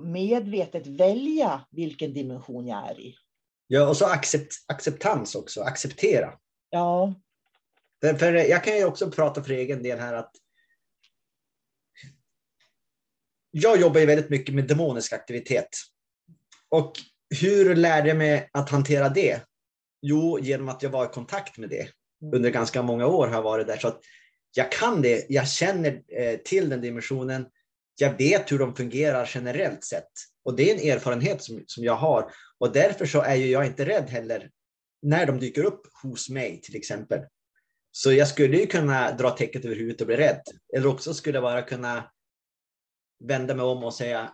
medvetet 0.01 0.88
välja 0.88 1.65
vilken 1.70 2.13
dimension 2.13 2.67
jag 2.67 2.89
är 2.91 3.00
i. 3.00 3.15
Ja, 3.67 3.89
och 3.89 3.98
så 3.98 4.05
accept, 4.05 4.53
acceptans 4.67 5.36
också. 5.36 5.62
Acceptera. 5.62 6.34
Ja. 6.70 7.13
För, 8.20 8.34
jag 8.34 8.63
kan 8.63 8.77
ju 8.77 8.86
också 8.86 9.12
prata 9.12 9.43
för 9.43 9.53
egen 9.53 9.84
del 9.84 10.00
här 10.00 10.13
att 10.13 10.32
jag 13.55 13.81
jobbar 13.81 14.00
ju 14.00 14.05
väldigt 14.05 14.29
mycket 14.29 14.55
med 14.55 14.67
demonisk 14.67 15.13
aktivitet. 15.13 15.69
Och 16.69 16.93
hur 17.41 17.75
lärde 17.75 18.07
jag 18.07 18.17
mig 18.17 18.50
att 18.53 18.69
hantera 18.69 19.10
det? 19.10 19.41
Jo, 20.01 20.39
genom 20.39 20.69
att 20.69 20.83
jag 20.83 20.89
var 20.89 21.05
i 21.05 21.07
kontakt 21.07 21.57
med 21.57 21.69
det. 21.69 21.88
Under 22.36 22.50
ganska 22.50 22.81
många 22.81 23.07
år 23.07 23.27
har 23.27 23.36
jag 23.36 23.41
varit 23.41 23.67
där. 23.67 23.77
Så 23.77 23.88
att 23.88 24.00
jag 24.55 24.72
kan 24.72 25.01
det, 25.01 25.25
jag 25.29 25.48
känner 25.48 26.01
eh, 26.07 26.38
till 26.38 26.69
den 26.69 26.81
dimensionen. 26.81 27.45
Jag 27.95 28.17
vet 28.17 28.51
hur 28.51 28.60
de 28.60 28.75
fungerar 28.75 29.31
generellt 29.33 29.83
sett. 29.83 30.12
Och 30.45 30.55
det 30.55 30.72
är 30.72 30.75
en 30.75 30.98
erfarenhet 30.98 31.43
som, 31.43 31.63
som 31.67 31.83
jag 31.83 31.95
har. 31.95 32.31
Och 32.57 32.74
därför 32.74 33.05
så 33.05 33.22
är 33.22 33.36
ju 33.36 33.48
jag 33.48 33.65
inte 33.65 33.86
rädd 33.86 34.10
heller 34.10 34.50
när 35.01 35.25
de 35.25 35.39
dyker 35.39 35.63
upp 35.63 35.81
hos 36.03 36.29
mig 36.29 36.62
till 36.62 36.75
exempel. 36.75 37.19
Så 37.91 38.13
jag 38.13 38.27
skulle 38.27 38.57
ju 38.57 38.65
kunna 38.65 39.12
dra 39.12 39.29
täcket 39.29 39.65
över 39.65 39.75
huvudet 39.75 40.01
och 40.01 40.07
bli 40.07 40.17
rädd. 40.17 40.41
Eller 40.75 40.88
också 40.88 41.13
skulle 41.13 41.36
jag 41.36 41.43
bara 41.43 41.62
kunna 41.62 42.12
vända 43.24 43.56
mig 43.56 43.65
om 43.65 43.84
och 43.84 43.94
säga 43.94 44.32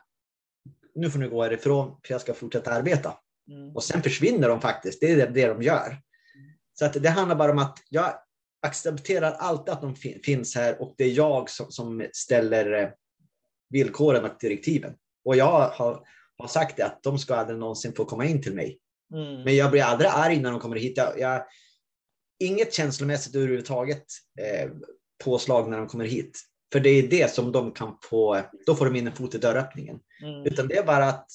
nu 0.96 1.10
får 1.10 1.20
ni 1.20 1.28
gå 1.28 1.44
härifrån 1.44 2.00
för 2.04 2.14
jag 2.14 2.22
ska 2.22 2.34
fortsätta 2.34 2.72
arbeta. 2.72 3.18
Mm. 3.52 3.76
Och 3.76 3.84
sen 3.84 4.04
försvinner 4.04 4.50
de 4.50 4.62
faktiskt. 4.62 5.02
Det 5.02 5.12
är 5.12 5.28
det 5.28 5.48
de 5.48 5.62
gör. 5.62 5.88
Mm. 5.88 6.02
Så 6.74 6.86
att 6.86 7.04
det 7.04 7.10
handlar 7.10 7.36
bara 7.36 7.52
om 7.52 7.58
att 7.58 7.80
jag 7.90 8.14
accepterar 8.62 9.32
alltid 9.32 9.74
att 9.74 9.82
de 9.82 9.96
finns 10.24 10.56
här 10.56 10.82
och 10.82 10.94
det 10.98 11.04
är 11.04 11.12
jag 11.12 11.50
som, 11.50 11.72
som 11.72 12.08
ställer 12.14 12.84
eh, 12.84 12.90
villkoren 13.70 14.26
och 14.26 14.38
direktiven. 14.40 14.96
Och 15.26 15.36
jag 15.36 15.70
har, 15.70 16.08
har 16.38 16.48
sagt 16.48 16.78
det 16.78 16.86
att 16.86 17.04
de 17.04 17.20
ska 17.20 17.36
aldrig 17.36 17.60
någonsin 17.60 17.94
få 17.94 18.06
komma 18.06 18.26
in 18.26 18.42
till 18.42 18.56
mig. 18.56 18.80
Mm. 19.14 19.44
Men 19.44 19.56
jag 19.56 19.72
blir 19.72 19.84
aldrig 19.84 20.12
arg 20.14 20.40
när 20.40 20.52
de 20.52 20.60
kommer 20.60 20.78
hit. 20.78 20.98
Jag, 20.98 21.20
jag, 21.20 21.46
inget 22.40 22.74
känslomässigt 22.74 23.36
överhuvudtaget 23.36 24.06
eh, 24.40 24.70
påslag 25.24 25.70
när 25.70 25.78
de 25.78 25.88
kommer 25.88 26.06
hit. 26.06 26.40
För 26.72 26.80
det 26.80 26.90
är 26.90 27.08
det 27.08 27.32
som 27.32 27.52
de 27.52 27.72
kan 27.72 27.98
få, 28.02 28.42
då 28.66 28.76
får 28.76 28.86
de 28.86 28.96
in 28.96 29.08
en 29.08 29.16
fot 29.16 29.36
i 29.36 29.38
dörröppningen. 29.38 30.00
Mm. 30.22 30.46
Utan 30.46 30.68
det 30.68 30.78
är 30.78 30.86
bara 30.86 31.06
att 31.06 31.32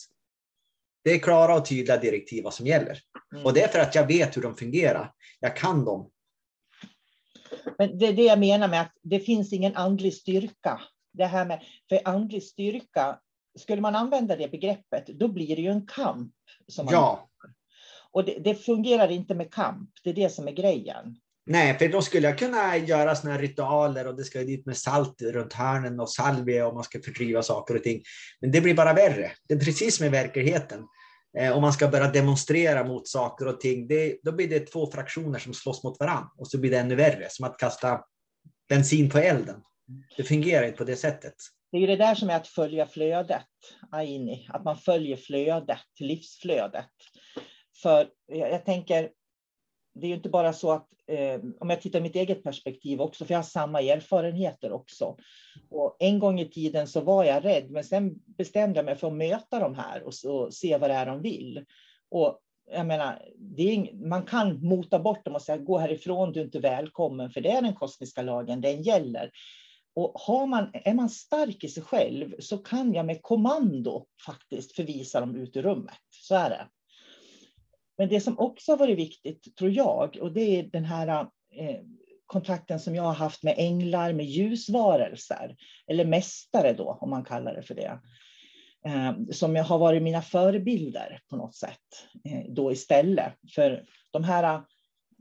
det 1.05 1.11
är 1.11 1.19
klara 1.19 1.57
och 1.57 1.67
tydliga 1.67 1.97
direktiv 1.97 2.45
vad 2.45 2.55
som 2.55 2.67
gäller. 2.67 2.99
Mm. 3.33 3.47
Och 3.47 3.53
det 3.53 3.63
är 3.63 3.69
för 3.69 3.79
att 3.79 3.95
jag 3.95 4.07
vet 4.07 4.37
hur 4.37 4.43
de 4.43 4.57
fungerar. 4.57 5.13
Jag 5.41 5.57
kan 5.57 5.85
dem. 5.85 6.11
Men 7.79 7.99
det 7.99 8.07
är 8.07 8.13
det 8.13 8.23
jag 8.23 8.39
menar 8.39 8.69
med 8.69 8.81
att 8.81 8.93
det 9.03 9.21
finns 9.21 9.53
ingen 9.53 9.77
andlig 9.77 10.15
styrka. 10.15 10.81
Det 11.13 11.27
här 11.27 11.47
med, 11.47 11.63
för 11.89 12.01
andlig 12.05 12.43
styrka, 12.43 13.19
skulle 13.59 13.83
man 13.83 13.97
använda 13.97 14.37
det 14.37 14.49
begreppet, 14.49 15.07
då 15.07 15.29
blir 15.29 15.57
det 15.57 15.63
ju 15.63 15.71
en 15.71 15.87
kamp. 15.87 16.33
Som 16.69 16.85
man 16.85 16.95
ja. 16.95 17.31
Och 18.11 18.25
det, 18.25 18.39
det, 18.39 18.55
fungerar 18.55 19.11
inte 19.11 19.35
med 19.35 19.53
kamp, 19.53 19.91
det 20.03 20.11
är 20.11 20.15
det 20.15 20.29
som 20.29 20.49
är 20.49 20.53
grejen. 20.53 21.17
Nej, 21.47 21.79
för 21.79 21.89
då 21.89 22.03
skulle 22.03 22.29
jag 22.29 22.39
kunna 22.39 22.77
göra 22.77 23.15
såna 23.15 23.33
här 23.33 23.41
ritualer 23.41 24.07
och 24.07 24.17
det 24.17 24.25
ska 24.25 24.39
dit 24.39 24.67
med 24.67 24.77
salt 24.77 25.23
runt 25.23 25.53
hörnen 25.53 26.01
och 26.01 26.11
salvia 26.11 26.67
och 26.67 26.75
man 26.75 26.85
ska 26.85 27.01
fördriva 27.01 27.43
saker 27.43 27.77
och 27.77 27.83
ting. 27.83 28.03
Men 28.41 28.51
det 28.53 28.61
blir 28.61 28.75
bara 28.75 28.93
värre. 28.93 29.33
Det 29.49 29.55
är 29.55 29.59
precis 29.59 29.97
som 29.97 30.07
i 30.07 30.09
verkligheten. 30.09 30.85
eh, 31.39 31.57
om 31.57 31.63
man 31.63 31.73
ska 31.73 31.89
börja 31.89 32.11
demonstrera 32.11 32.85
mot 32.85 33.09
saker 33.09 33.47
och 33.49 33.61
ting, 33.61 33.87
det, 33.87 34.17
då 34.23 34.33
blir 34.33 34.49
det 34.49 34.61
två 34.61 34.91
fraktioner 34.91 35.39
som 35.39 35.55
slåss 35.55 35.85
mot 35.85 36.01
varandra 36.01 36.29
och 36.39 36.49
så 36.49 36.59
blir 36.59 36.71
det 36.71 36.79
ännu 36.79 36.95
värre, 36.95 37.27
som 37.31 37.47
att 37.47 37.59
kasta 37.59 38.01
bensin 38.69 39.11
på 39.11 39.19
elden. 39.19 39.57
Det 40.17 40.25
fungerar 40.25 40.67
inte 40.67 40.79
på 40.79 40.85
det 40.85 40.97
sättet. 40.97 41.35
Det 41.73 41.77
är 41.77 41.81
ju 41.81 41.87
det 41.87 41.97
där 41.97 42.15
som 42.15 42.31
är 42.31 42.37
att 42.37 42.49
följa 42.49 42.87
flödet, 42.87 43.43
Aini, 43.93 44.49
att 44.53 44.65
man 44.65 44.77
följer 44.77 45.17
flödet, 45.17 45.79
livsflödet. 46.01 46.91
För 47.83 48.09
jag, 48.27 48.51
jag 48.51 48.65
tänker, 48.65 49.11
det 49.95 50.07
är 50.07 50.09
ju 50.09 50.15
inte 50.15 50.29
bara 50.29 50.53
så 50.53 50.73
att, 50.73 50.89
eh, 51.07 51.41
om 51.61 51.71
jag 51.71 51.81
tittar 51.81 51.99
i 51.99 52.03
mitt 52.03 52.17
eget 52.17 52.43
perspektiv 52.43 53.01
också, 53.01 53.25
för 53.25 53.35
jag 53.35 53.39
har 53.39 53.45
samma 53.45 53.81
erfarenheter 53.81 54.73
också. 54.73 55.17
Och 55.71 55.97
en 55.99 56.19
gång 56.19 56.41
i 56.41 56.49
tiden 56.49 56.87
så 56.87 57.01
var 57.01 57.25
jag 57.25 57.45
rädd, 57.45 57.71
men 57.71 57.85
sen 57.85 58.15
bestämde 58.39 58.79
jag 58.79 58.85
mig 58.85 58.97
för 58.97 59.07
att 59.07 59.15
möta 59.15 59.59
de 59.59 59.75
här 59.75 60.03
och, 60.03 60.31
och 60.31 60.55
se 60.55 60.79
vad 60.79 60.91
det 60.91 60.95
är 60.95 61.07
de 61.07 61.23
vill. 61.23 61.65
Och 62.11 62.41
jag 62.71 62.87
menar, 62.87 63.23
är, 63.57 64.09
man 64.09 64.23
kan 64.23 64.67
mota 64.67 64.99
bort 64.99 65.25
dem 65.25 65.35
och 65.35 65.43
säga 65.43 65.59
gå 65.59 65.79
härifrån, 65.79 66.33
du 66.33 66.41
är 66.41 66.45
inte 66.45 66.61
välkommen, 66.61 67.31
för 67.31 67.41
det 67.41 67.51
är 67.51 67.63
den 67.63 67.75
kosmiska 67.75 68.23
lagen, 68.23 68.61
den 68.61 68.83
gäller. 68.83 69.31
Och 69.97 70.13
har 70.15 70.47
man, 70.47 70.71
är 70.73 70.95
man 70.95 71.09
stark 71.09 71.65
i 71.65 71.69
sig 71.69 71.83
själv 71.83 72.35
så 72.39 72.59
kan 72.59 72.95
jag 72.95 73.07
med 73.07 73.23
kommando 73.23 74.07
faktiskt 74.27 74.73
förvisa 74.73 75.21
dem 75.21 75.37
ut 75.37 75.57
ur 75.57 75.63
rummet. 75.63 75.99
Så 76.11 76.35
är 76.35 76.51
det. 76.51 76.67
Men 77.99 78.09
det 78.09 78.21
som 78.21 78.39
också 78.39 78.73
har 78.73 78.77
varit 78.77 78.99
viktigt, 78.99 79.57
tror 79.57 79.71
jag, 79.71 80.19
och 80.21 80.33
det 80.33 80.59
är 80.59 80.63
den 80.63 80.85
här 80.85 81.09
eh, 81.57 81.81
kontakten 82.27 82.81
som 82.81 82.95
jag 82.95 83.03
har 83.03 83.15
haft 83.15 83.43
med 83.43 83.55
änglar, 83.59 84.13
med 84.13 84.27
ljusvarelser, 84.27 85.57
eller 85.87 86.05
mästare 86.05 86.73
då, 86.73 86.99
om 87.01 87.11
man 87.11 87.25
kallar 87.25 87.55
det 87.55 87.63
för 87.63 87.75
det, 87.75 88.01
eh, 88.87 89.13
som 89.33 89.57
har 89.57 89.79
varit 89.79 90.03
mina 90.03 90.23
förebilder 90.23 91.21
på 91.31 91.37
något 91.37 91.55
sätt 91.55 91.81
eh, 92.25 92.45
då 92.49 92.73
istället. 92.73 93.33
För 93.55 93.85
de 94.11 94.25
här 94.25 94.63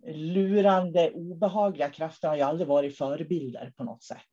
lurande, 0.07 1.11
obehagliga 1.11 1.89
krafterna 1.89 2.31
har 2.31 2.37
ju 2.37 2.43
aldrig 2.43 2.67
varit 2.67 2.97
förebilder 2.97 3.73
på 3.77 3.83
något 3.83 4.03
sätt. 4.03 4.32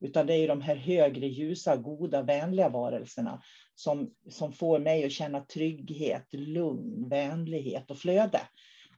Utan 0.00 0.26
det 0.26 0.34
är 0.34 0.48
de 0.48 0.60
här 0.60 0.74
högre, 0.74 1.26
ljusa, 1.26 1.76
goda, 1.76 2.22
vänliga 2.22 2.68
varelserna 2.68 3.42
som, 3.74 4.10
som 4.28 4.52
får 4.52 4.78
mig 4.78 5.04
att 5.04 5.12
känna 5.12 5.40
trygghet, 5.40 6.26
lugn, 6.32 7.08
vänlighet 7.08 7.90
och 7.90 7.98
flöde. 7.98 8.40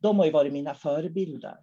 De 0.01 0.19
har 0.19 0.27
ju 0.27 0.33
varit 0.33 0.53
mina 0.53 0.75
förebilder. 0.75 1.57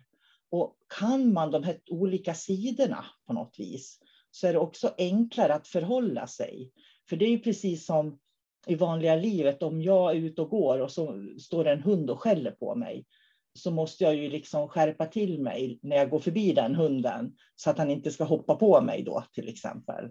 Och 0.52 0.76
kan 1.00 1.34
man 1.34 1.52
de 1.52 1.64
här 1.64 1.80
olika 1.90 2.34
sidorna 2.34 3.06
på 3.28 3.34
något 3.34 3.56
vis 3.58 4.00
så 4.32 4.48
är 4.48 4.54
det 4.54 4.60
också 4.60 4.94
enklare 4.98 5.54
att 5.54 5.68
förhålla 5.68 6.28
sig. 6.28 6.72
För 7.10 7.16
det 7.16 7.26
är 7.26 7.30
ju 7.30 7.40
precis 7.40 7.86
som 7.86 8.20
i 8.68 8.76
vanliga 8.76 9.16
livet, 9.16 9.64
om 9.64 9.82
jag 9.82 10.12
är 10.12 10.16
ute 10.16 10.42
och 10.42 10.50
går 10.50 10.80
och 10.80 10.92
så 10.92 11.30
står 11.40 11.64
det 11.64 11.72
en 11.72 11.84
hund 11.84 12.10
och 12.10 12.20
skäller 12.20 12.52
på 12.52 12.76
mig, 12.76 13.06
så 13.54 13.72
måste 13.72 14.04
jag 14.04 14.16
ju 14.16 14.30
liksom 14.30 14.68
skärpa 14.70 15.06
till 15.06 15.42
mig 15.42 15.80
när 15.82 15.96
jag 15.96 16.10
går 16.10 16.20
förbi 16.20 16.54
den 16.54 16.76
hunden 16.76 17.36
så 17.56 17.70
att 17.70 17.78
han 17.78 17.90
inte 17.90 18.12
ska 18.12 18.24
hoppa 18.24 18.56
på 18.56 18.82
mig 18.82 19.04
då 19.04 19.24
till 19.34 19.50
exempel. 19.50 20.10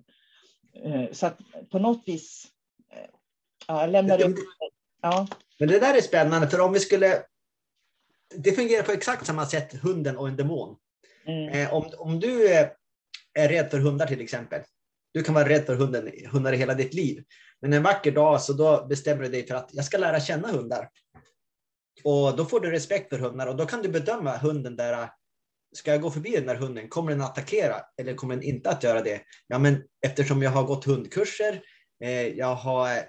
Eh, 0.85 1.13
så 1.13 1.27
att 1.27 1.39
på 1.71 1.79
något 1.79 2.03
vis, 2.07 2.47
eh, 2.93 3.11
ja, 3.67 3.81
jag 3.81 3.91
lämnar 3.91 4.23
upp. 4.23 4.37
Ja. 5.03 5.27
Men 5.59 5.69
det 5.69 5.79
där 5.79 5.97
är 5.97 6.01
spännande, 6.01 6.49
för 6.49 6.61
om 6.61 6.73
vi 6.73 6.81
skulle... 6.81 7.23
Det 8.35 8.53
fungerar 8.53 8.83
på 8.83 8.93
exakt 8.93 9.27
samma 9.27 9.47
sätt, 9.47 9.83
hunden 9.83 10.17
och 10.17 10.29
en 10.29 10.37
demon. 10.37 10.77
Mm. 11.27 11.49
Eh, 11.49 11.75
om, 11.75 11.91
om 11.99 12.21
du 12.21 12.49
är 13.35 13.49
rädd 13.49 13.71
för 13.71 13.79
hundar 13.79 14.07
till 14.07 14.21
exempel, 14.21 14.63
du 15.13 15.23
kan 15.23 15.35
vara 15.35 15.49
rädd 15.49 15.67
för 15.67 15.75
hunden, 15.75 16.11
hundar 16.33 16.53
i 16.53 16.57
hela 16.57 16.75
ditt 16.75 16.95
liv. 16.95 17.25
Men 17.61 17.73
en 17.73 17.83
vacker 17.83 18.13
dag 18.13 18.43
så 18.43 18.53
då 18.53 18.87
bestämmer 18.87 19.23
du 19.23 19.29
dig 19.29 19.47
för 19.47 19.55
att 19.55 19.71
jag 19.73 19.85
ska 19.85 19.99
lära 19.99 20.21
känna 20.21 20.49
hundar. 20.49 20.89
Och 22.05 22.37
då 22.37 22.45
får 22.45 22.61
du 22.61 22.71
respekt 22.71 23.09
för 23.09 23.19
hundar 23.19 23.47
och 23.47 23.57
då 23.57 23.67
kan 23.67 23.83
du 23.83 23.89
bedöma 23.89 24.37
hunden 24.37 24.77
där. 24.77 25.11
Ska 25.73 25.91
jag 25.91 26.03
gå 26.03 26.11
förbi 26.11 26.31
den 26.31 26.47
där 26.47 26.55
hunden? 26.55 26.89
Kommer 26.89 27.11
den 27.11 27.21
att 27.21 27.31
attackera 27.31 27.77
eller 28.01 28.15
kommer 28.15 28.35
den 28.35 28.45
inte 28.45 28.71
att 28.71 28.83
göra 28.83 29.03
det? 29.03 29.21
Ja, 29.47 29.59
men 29.59 29.85
eftersom 30.07 30.43
jag 30.43 30.51
har 30.51 30.65
gått 30.65 30.85
hundkurser, 30.85 31.63
eh, 32.05 32.27
jag 32.27 32.55
har 32.55 33.05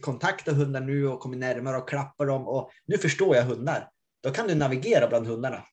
kontaktat 0.00 0.54
hundar 0.54 0.80
nu 0.80 1.08
och 1.08 1.20
kommit 1.20 1.40
närmare 1.40 1.76
och 1.76 1.88
klappar 1.88 2.26
dem 2.26 2.48
och 2.48 2.70
nu 2.86 2.98
förstår 2.98 3.36
jag 3.36 3.44
hundar. 3.44 3.88
Då 4.22 4.30
kan 4.30 4.48
du 4.48 4.54
navigera 4.54 5.08
bland 5.08 5.26
hundarna. 5.26 5.64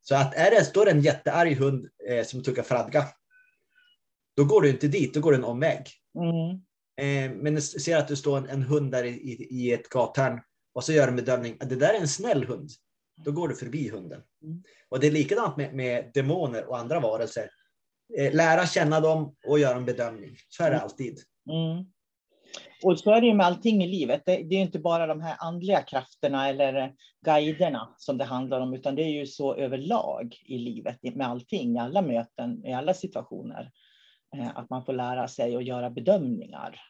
Så 0.00 0.14
att 0.14 0.34
är 0.34 0.50
det, 0.50 0.64
står 0.64 0.88
en 0.88 1.00
jättearg 1.00 1.56
hund 1.56 1.88
eh, 2.08 2.24
som 2.24 2.42
tuggar 2.42 2.62
fradga, 2.62 3.04
då 4.36 4.44
går 4.44 4.62
du 4.62 4.70
inte 4.70 4.88
dit, 4.88 5.14
då 5.14 5.20
går 5.20 5.32
du 5.32 5.38
en 5.38 5.44
omväg. 5.44 5.86
Mm. 6.18 6.62
Eh, 7.00 7.36
men 7.36 7.62
ser 7.62 7.96
att 7.96 8.08
du 8.08 8.16
står 8.16 8.38
en, 8.38 8.48
en 8.48 8.62
hund 8.62 8.92
där 8.92 9.04
i, 9.04 9.08
i, 9.08 9.48
i 9.50 9.72
ett 9.72 9.88
gathörn 9.88 10.40
och 10.76 10.84
så 10.84 10.92
gör 10.92 11.08
en 11.08 11.16
bedömning 11.16 11.56
att 11.60 11.68
det 11.68 11.76
där 11.76 11.94
är 11.94 12.00
en 12.00 12.08
snäll 12.08 12.44
hund. 12.44 12.70
Då 13.24 13.32
går 13.32 13.48
du 13.48 13.54
förbi 13.54 13.88
hunden. 13.88 14.22
Mm. 14.42 14.62
Och 14.88 15.00
det 15.00 15.06
är 15.06 15.10
likadant 15.10 15.56
med, 15.56 15.74
med 15.74 16.10
demoner 16.14 16.68
och 16.68 16.78
andra 16.78 17.00
varelser. 17.00 17.50
Eh, 18.18 18.34
lära 18.34 18.66
känna 18.66 19.00
dem 19.00 19.34
och 19.46 19.58
göra 19.58 19.76
en 19.76 19.84
bedömning. 19.84 20.36
Så 20.48 20.62
är 20.62 20.70
det 20.70 20.76
mm. 20.76 20.84
alltid. 20.84 21.18
Mm. 21.50 21.84
Och 22.84 22.98
så 22.98 23.10
är 23.10 23.20
det 23.20 23.26
ju 23.26 23.34
med 23.34 23.46
allting 23.46 23.84
i 23.84 23.86
livet. 23.86 24.22
Det, 24.26 24.36
det 24.36 24.54
är 24.54 24.60
inte 24.60 24.78
bara 24.78 25.06
de 25.06 25.20
här 25.20 25.36
andliga 25.38 25.82
krafterna 25.82 26.48
eller 26.48 26.94
guiderna 27.24 27.94
som 27.98 28.18
det 28.18 28.24
handlar 28.24 28.60
om, 28.60 28.74
utan 28.74 28.94
det 28.94 29.02
är 29.02 29.18
ju 29.18 29.26
så 29.26 29.54
överlag 29.54 30.36
i 30.44 30.58
livet 30.58 31.02
med 31.02 31.28
allting, 31.28 31.76
i 31.76 31.78
alla 31.78 32.02
möten, 32.02 32.66
i 32.66 32.72
alla 32.72 32.94
situationer. 32.94 33.70
Eh, 34.36 34.56
att 34.56 34.70
man 34.70 34.84
får 34.84 34.92
lära 34.92 35.28
sig 35.28 35.56
att 35.56 35.64
göra 35.64 35.90
bedömningar. 35.90 36.80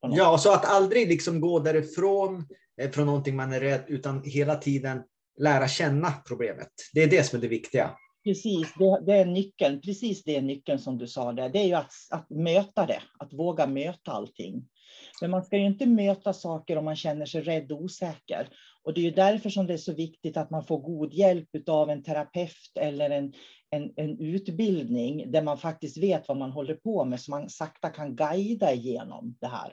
Ja, 0.00 0.38
så 0.38 0.52
att 0.52 0.64
aldrig 0.64 1.08
liksom 1.08 1.40
gå 1.40 1.58
därifrån 1.58 2.46
Eh, 2.46 2.65
Eh, 2.80 2.90
från 2.90 3.06
någonting 3.06 3.36
man 3.36 3.52
är 3.52 3.60
rädd, 3.60 3.84
utan 3.88 4.22
hela 4.24 4.54
tiden 4.54 5.02
lära 5.38 5.68
känna 5.68 6.12
problemet. 6.28 6.68
Det 6.94 7.02
är 7.02 7.10
det 7.10 7.22
som 7.22 7.36
är 7.38 7.40
det 7.42 7.48
viktiga. 7.48 7.90
Precis, 8.24 8.74
det, 8.78 9.02
det, 9.06 9.12
är 9.12 9.24
nyckeln. 9.24 9.80
Precis 9.80 10.24
det 10.24 10.36
är 10.36 10.42
nyckeln 10.42 10.78
som 10.78 10.98
du 10.98 11.06
sa 11.06 11.32
där. 11.32 11.48
Det 11.48 11.58
är 11.58 11.64
ju 11.64 11.74
att, 11.74 11.92
att 12.10 12.30
möta 12.30 12.86
det, 12.86 13.02
att 13.18 13.32
våga 13.32 13.66
möta 13.66 14.12
allting. 14.12 14.68
Men 15.20 15.30
man 15.30 15.44
ska 15.44 15.56
ju 15.56 15.66
inte 15.66 15.86
möta 15.86 16.32
saker 16.32 16.78
om 16.78 16.84
man 16.84 16.96
känner 16.96 17.26
sig 17.26 17.42
rädd 17.42 17.72
och 17.72 17.82
osäker. 17.82 18.48
Och 18.82 18.94
det 18.94 19.00
är 19.00 19.02
ju 19.02 19.10
därför 19.10 19.50
som 19.50 19.66
det 19.66 19.72
är 19.72 19.78
så 19.78 19.92
viktigt 19.92 20.36
att 20.36 20.50
man 20.50 20.64
får 20.64 20.78
god 20.78 21.14
hjälp 21.14 21.48
av 21.68 21.90
en 21.90 22.02
terapeut 22.02 22.76
eller 22.80 23.10
en, 23.10 23.32
en, 23.70 23.92
en 23.96 24.20
utbildning 24.20 25.32
där 25.32 25.42
man 25.42 25.58
faktiskt 25.58 25.98
vet 25.98 26.28
vad 26.28 26.36
man 26.36 26.50
håller 26.50 26.74
på 26.74 27.04
med, 27.04 27.20
så 27.20 27.30
man 27.30 27.50
sakta 27.50 27.90
kan 27.90 28.16
guida 28.16 28.72
igenom 28.72 29.36
det 29.40 29.46
här. 29.46 29.72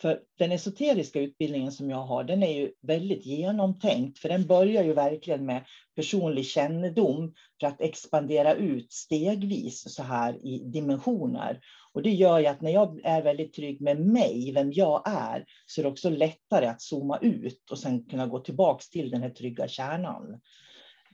För 0.00 0.20
den 0.38 0.52
esoteriska 0.52 1.20
utbildningen 1.20 1.72
som 1.72 1.90
jag 1.90 2.02
har, 2.02 2.24
den 2.24 2.42
är 2.42 2.52
ju 2.52 2.72
väldigt 2.82 3.26
genomtänkt, 3.26 4.18
för 4.18 4.28
den 4.28 4.46
börjar 4.46 4.84
ju 4.84 4.92
verkligen 4.92 5.46
med 5.46 5.64
personlig 5.96 6.46
kännedom 6.46 7.34
för 7.60 7.66
att 7.66 7.80
expandera 7.80 8.54
ut 8.54 8.92
stegvis 8.92 9.94
så 9.94 10.02
här 10.02 10.46
i 10.46 10.62
dimensioner. 10.64 11.60
Och 11.92 12.02
det 12.02 12.10
gör 12.10 12.38
ju 12.38 12.46
att 12.46 12.60
när 12.60 12.70
jag 12.70 13.00
är 13.04 13.22
väldigt 13.22 13.54
trygg 13.54 13.80
med 13.80 14.00
mig, 14.00 14.52
vem 14.54 14.72
jag 14.72 15.02
är, 15.04 15.44
så 15.66 15.80
är 15.80 15.82
det 15.82 15.90
också 15.90 16.10
lättare 16.10 16.66
att 16.66 16.82
zooma 16.82 17.18
ut 17.18 17.70
och 17.70 17.78
sen 17.78 18.04
kunna 18.04 18.26
gå 18.26 18.38
tillbaks 18.38 18.90
till 18.90 19.10
den 19.10 19.22
här 19.22 19.30
trygga 19.30 19.68
kärnan. 19.68 20.40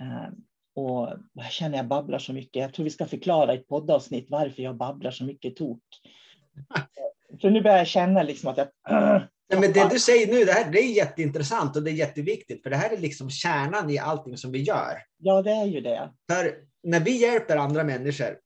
Eh, 0.00 0.30
och 0.74 1.08
jag 1.32 1.50
känner 1.50 1.76
jag 1.76 1.88
babblar 1.88 2.18
så 2.18 2.32
mycket. 2.32 2.62
Jag 2.62 2.74
tror 2.74 2.84
vi 2.84 2.90
ska 2.90 3.06
förklara 3.06 3.54
i 3.54 3.58
ett 3.58 3.68
poddavsnitt 3.68 4.26
varför 4.30 4.62
jag 4.62 4.76
babblar 4.76 5.10
så 5.10 5.24
mycket 5.24 5.56
tok. 5.56 5.82
För 7.40 7.50
nu 7.50 7.62
börjar 7.62 7.78
jag 7.78 7.86
känna 7.86 8.22
liksom 8.22 8.50
att 8.50 8.56
jag... 8.56 8.68
Ja, 9.50 9.60
men 9.60 9.72
det 9.72 9.88
du 9.90 9.98
säger 9.98 10.26
nu, 10.26 10.44
det, 10.44 10.52
här, 10.52 10.70
det 10.72 10.78
är 10.78 10.92
jätteintressant 10.92 11.76
och 11.76 11.82
det 11.82 11.90
är 11.90 11.94
jätteviktigt, 11.94 12.62
för 12.62 12.70
det 12.70 12.76
här 12.76 12.90
är 12.90 12.96
liksom 12.96 13.30
kärnan 13.30 13.90
i 13.90 13.98
allting 13.98 14.36
som 14.36 14.52
vi 14.52 14.62
gör. 14.62 15.02
Ja, 15.18 15.42
det 15.42 15.50
är 15.50 15.64
ju 15.64 15.80
det. 15.80 16.12
För 16.30 16.54
när 16.82 17.00
vi 17.00 17.16
hjälper 17.16 17.56
andra 17.56 17.84
människor, 17.84 18.38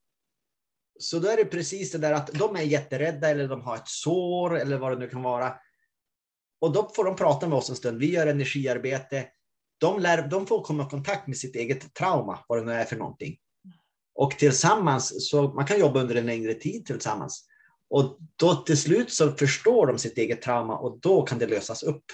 så 0.99 1.19
då 1.19 1.29
är 1.29 1.37
det 1.37 1.45
precis 1.45 1.93
det 1.93 1.99
där 1.99 2.13
att 2.13 2.27
de 2.33 2.57
är 2.57 2.63
jätterädda 2.63 3.29
eller 3.29 3.49
de 3.49 3.61
har 3.61 3.77
ett 3.77 3.89
sår 3.89 4.59
eller 4.59 4.79
vad 4.79 4.93
det 4.93 4.99
nu 4.99 5.09
kan 5.09 5.23
vara. 5.23 5.55
Och 6.61 6.73
då 6.73 6.91
får 6.95 7.05
de 7.05 7.17
prata 7.17 7.49
med 7.49 7.59
oss 7.59 7.71
en 7.71 7.77
stund. 7.77 7.99
Vi 7.99 8.13
gör 8.13 8.27
energiarbete. 8.27 9.25
De, 9.81 10.01
lär, 10.01 10.29
de 10.29 10.47
får 10.47 10.63
komma 10.63 10.87
i 10.87 10.91
kontakt 10.91 11.27
med 11.27 11.37
sitt 11.37 11.57
eget 11.57 11.95
trauma, 11.95 12.39
vad 12.49 12.59
det 12.59 12.65
nu 12.65 12.73
är 12.73 12.85
för 12.85 12.97
någonting. 12.97 13.37
Och 14.15 14.31
tillsammans, 14.31 15.31
så 15.31 15.43
man 15.43 15.67
kan 15.67 15.81
jobba 15.81 16.01
under 16.01 16.15
en 16.15 16.27
längre 16.27 16.55
tid 16.55 16.87
tillsammans. 16.87 17.49
Och 17.93 18.19
då 18.37 18.55
till 18.55 18.79
slut 18.79 19.13
så 19.13 19.33
förstår 19.33 19.87
de 19.87 19.99
sitt 19.99 20.19
eget 20.19 20.43
trauma 20.43 20.79
och 20.79 20.99
då 21.01 21.23
kan 21.23 21.39
det 21.39 21.47
lösas 21.47 21.83
upp. 21.83 22.05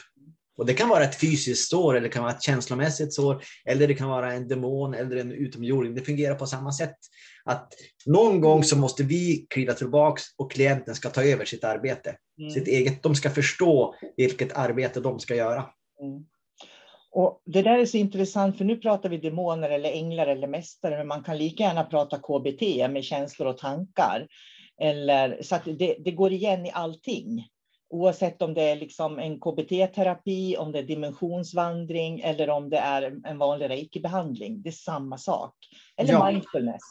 Och 0.56 0.66
det 0.66 0.74
kan 0.74 0.88
vara 0.88 1.04
ett 1.04 1.20
fysiskt 1.20 1.70
sår 1.70 1.96
eller 1.96 2.08
det 2.08 2.12
kan 2.12 2.22
vara 2.22 2.32
ett 2.32 2.42
känslomässigt 2.42 3.14
sår 3.14 3.42
eller 3.64 3.88
det 3.88 3.94
kan 3.94 4.08
vara 4.08 4.32
en 4.32 4.48
demon 4.48 4.94
eller 4.94 5.16
en 5.16 5.32
utomjording. 5.32 5.94
Det 5.94 6.00
fungerar 6.00 6.34
på 6.34 6.46
samma 6.46 6.72
sätt. 6.72 6.96
Att 7.44 7.72
någon 8.06 8.40
gång 8.40 8.64
så 8.64 8.78
måste 8.78 9.02
vi 9.02 9.46
kliva 9.50 9.72
tillbaks 9.72 10.22
och 10.38 10.52
klienten 10.52 10.94
ska 10.94 11.10
ta 11.10 11.22
över 11.22 11.44
sitt 11.44 11.64
arbete. 11.64 12.16
Mm. 12.38 12.50
Sitt 12.50 12.68
eget, 12.68 13.02
de 13.02 13.14
ska 13.14 13.30
förstå 13.30 13.94
vilket 14.16 14.56
arbete 14.56 15.00
de 15.00 15.20
ska 15.20 15.34
göra. 15.34 15.66
Mm. 16.02 16.24
Och 17.10 17.42
det 17.46 17.62
där 17.62 17.78
är 17.78 17.86
så 17.86 17.96
intressant, 17.96 18.58
för 18.58 18.64
nu 18.64 18.76
pratar 18.76 19.08
vi 19.08 19.16
demoner 19.16 19.70
eller 19.70 19.92
änglar 19.92 20.26
eller 20.26 20.46
mästare, 20.46 20.98
men 20.98 21.06
man 21.06 21.22
kan 21.24 21.38
lika 21.38 21.62
gärna 21.62 21.84
prata 21.84 22.18
KBT 22.18 22.90
med 22.90 23.04
känslor 23.04 23.48
och 23.48 23.58
tankar. 23.58 24.26
Eller, 24.80 25.42
så 25.42 25.54
att 25.54 25.64
det, 25.64 25.96
det 26.04 26.10
går 26.10 26.32
igen 26.32 26.66
i 26.66 26.70
allting. 26.70 27.48
Oavsett 27.90 28.42
om 28.42 28.54
det 28.54 28.62
är 28.62 28.76
liksom 28.76 29.18
en 29.18 29.40
KBT-terapi, 29.40 30.56
om 30.56 30.72
det 30.72 30.78
är 30.78 30.82
dimensionsvandring 30.82 32.20
eller 32.20 32.50
om 32.50 32.70
det 32.70 32.78
är 32.78 33.20
en 33.24 33.38
vanlig 33.38 33.68
reiki-behandling. 33.68 34.62
Det 34.62 34.68
är 34.68 34.72
samma 34.72 35.18
sak. 35.18 35.54
Eller 35.96 36.12
ja. 36.12 36.30
mindfulness. 36.30 36.82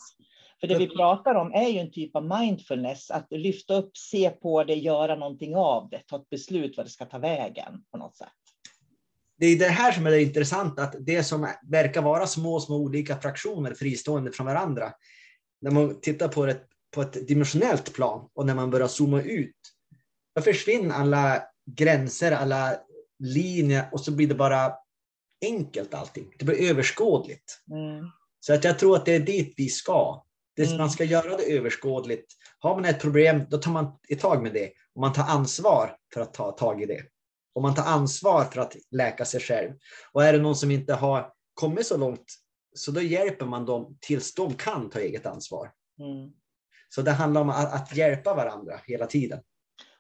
För 0.59 0.67
det 0.67 0.77
vi 0.77 0.87
pratar 0.87 1.35
om 1.35 1.53
är 1.53 1.67
ju 1.67 1.79
en 1.79 1.91
typ 1.91 2.15
av 2.15 2.39
mindfulness, 2.39 3.11
att 3.11 3.27
lyfta 3.29 3.73
upp, 3.73 3.97
se 3.97 4.29
på 4.29 4.63
det, 4.63 4.75
göra 4.75 5.15
någonting 5.15 5.55
av 5.55 5.89
det, 5.89 6.01
ta 6.07 6.15
ett 6.15 6.29
beslut 6.29 6.77
vad 6.77 6.85
det 6.85 6.89
ska 6.89 7.05
ta 7.05 7.17
vägen 7.17 7.83
på 7.91 7.97
något 7.97 8.15
sätt. 8.15 8.27
Det 9.39 9.45
är 9.45 9.59
det 9.59 9.67
här 9.67 9.91
som 9.91 10.05
är 10.07 10.11
det 10.11 10.21
intressanta, 10.21 10.83
att 10.83 10.95
det 10.99 11.23
som 11.23 11.47
verkar 11.63 12.01
vara 12.01 12.27
små, 12.27 12.59
små 12.59 12.75
olika 12.75 13.17
fraktioner 13.17 13.73
fristående 13.73 14.31
från 14.31 14.45
varandra, 14.45 14.91
när 15.61 15.71
man 15.71 16.01
tittar 16.01 16.27
på 16.27 16.45
det 16.45 16.61
på 16.97 17.01
ett 17.03 17.27
dimensionellt 17.27 17.93
plan 17.93 18.29
och 18.33 18.45
när 18.45 18.55
man 18.55 18.69
börjar 18.69 18.87
zooma 18.87 19.21
ut, 19.21 19.55
då 20.35 20.41
försvinner 20.41 20.95
alla 20.95 21.43
gränser, 21.65 22.31
alla 22.31 22.77
linjer 23.19 23.89
och 23.91 24.01
så 24.01 24.11
blir 24.11 24.27
det 24.27 24.35
bara 24.35 24.73
enkelt 25.45 25.93
allting. 25.93 26.33
Det 26.39 26.45
blir 26.45 26.69
överskådligt. 26.69 27.61
Mm. 27.71 28.05
Så 28.39 28.53
att 28.53 28.63
jag 28.63 28.79
tror 28.79 28.95
att 28.95 29.05
det 29.05 29.15
är 29.15 29.19
dit 29.19 29.53
vi 29.57 29.69
ska. 29.69 30.23
Det, 30.55 30.65
mm. 30.65 30.77
Man 30.77 30.89
ska 30.89 31.03
göra 31.03 31.37
det 31.37 31.43
överskådligt. 31.43 32.33
Har 32.59 32.75
man 32.75 32.85
ett 32.85 33.01
problem, 33.01 33.43
då 33.49 33.57
tar 33.57 33.71
man 33.71 33.99
ett 34.09 34.19
tag 34.19 34.43
med 34.43 34.53
det. 34.53 34.71
Och 34.95 35.01
man 35.01 35.13
tar 35.13 35.23
ansvar 35.23 35.97
för 36.13 36.21
att 36.21 36.33
ta 36.33 36.51
tag 36.51 36.81
i 36.81 36.85
det. 36.85 37.03
Och 37.55 37.61
man 37.61 37.75
tar 37.75 37.83
ansvar 37.83 38.43
för 38.43 38.61
att 38.61 38.75
läka 38.91 39.25
sig 39.25 39.39
själv. 39.39 39.71
Och 40.11 40.23
är 40.23 40.33
det 40.33 40.39
någon 40.39 40.55
som 40.55 40.71
inte 40.71 40.93
har 40.93 41.31
kommit 41.53 41.87
så 41.87 41.97
långt, 41.97 42.33
så 42.75 42.91
då 42.91 43.01
hjälper 43.01 43.45
man 43.45 43.65
dem 43.65 43.97
tills 44.01 44.33
de 44.33 44.53
kan 44.53 44.89
ta 44.89 44.99
eget 44.99 45.25
ansvar. 45.25 45.71
Mm. 45.99 46.31
Så 46.89 47.01
det 47.01 47.11
handlar 47.11 47.41
om 47.41 47.49
att, 47.49 47.73
att, 47.73 47.97
hjälpa 47.97 48.33
varandra 48.33 48.81
hela 48.87 49.05
tiden. 49.05 49.39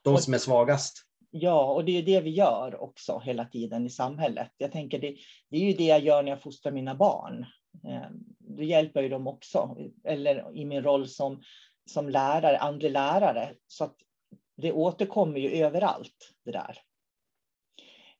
De 0.01 0.17
som 0.17 0.33
är 0.33 0.37
svagast. 0.37 1.03
Ja, 1.29 1.73
och 1.73 1.85
det 1.85 1.97
är 1.97 2.03
det 2.03 2.21
vi 2.21 2.29
gör 2.29 2.81
också 2.81 3.19
hela 3.19 3.45
tiden 3.45 3.85
i 3.85 3.89
samhället. 3.89 4.51
Jag 4.57 4.71
tänker 4.71 4.99
det, 4.99 5.15
det 5.49 5.57
är 5.57 5.61
ju 5.61 5.73
det 5.73 5.83
jag 5.83 5.99
gör 5.99 6.23
när 6.23 6.29
jag 6.29 6.41
fostrar 6.41 6.71
mina 6.71 6.95
barn. 6.95 7.45
Eh, 7.87 8.09
då 8.39 8.63
hjälper 8.63 9.01
jag 9.01 9.11
dem 9.11 9.27
också, 9.27 9.77
eller 10.03 10.57
i 10.57 10.65
min 10.65 10.83
roll 10.83 11.07
som, 11.07 11.41
som 11.89 12.09
lärare, 12.09 12.57
andlig 12.57 12.91
lärare. 12.91 13.53
Så 13.67 13.83
att 13.83 13.95
det 14.57 14.71
återkommer 14.71 15.39
ju 15.39 15.49
överallt 15.49 16.33
det 16.45 16.51
där. 16.51 16.77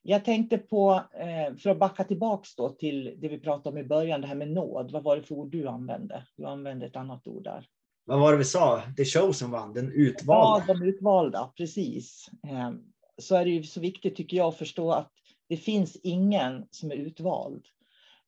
Jag 0.02 0.24
tänkte 0.24 0.58
på, 0.58 1.02
eh, 1.12 1.56
för 1.56 1.70
att 1.70 1.78
backa 1.78 2.04
tillbaks 2.04 2.56
då 2.56 2.68
till 2.68 3.14
det 3.18 3.28
vi 3.28 3.40
pratade 3.40 3.68
om 3.68 3.78
i 3.78 3.88
början, 3.88 4.20
det 4.20 4.26
här 4.26 4.34
med 4.34 4.50
nåd. 4.50 4.90
Vad 4.90 5.02
var 5.02 5.16
det 5.16 5.22
för 5.22 5.34
ord 5.34 5.50
du 5.50 5.68
använde? 5.68 6.26
Du 6.36 6.46
använde 6.46 6.86
ett 6.86 6.96
annat 6.96 7.26
ord 7.26 7.44
där. 7.44 7.66
Vad 8.08 8.20
var 8.20 8.32
det 8.32 8.38
vi 8.38 8.44
sa? 8.44 8.82
The 8.96 9.04
show 9.04 9.32
som 9.32 9.50
vann, 9.50 9.72
den 9.72 9.92
utvalda. 9.92 10.64
Ja, 10.68 10.74
de 10.74 10.82
utvalda, 10.82 11.52
precis. 11.56 12.30
Ehm, 12.48 12.78
så 13.18 13.36
är 13.36 13.44
det 13.44 13.50
ju 13.50 13.62
så 13.62 13.80
viktigt 13.80 14.16
tycker 14.16 14.36
jag 14.36 14.48
att 14.48 14.58
förstå 14.58 14.92
att 14.92 15.12
det 15.48 15.56
finns 15.56 15.96
ingen 16.02 16.66
som 16.70 16.90
är 16.90 16.94
utvald 16.94 17.66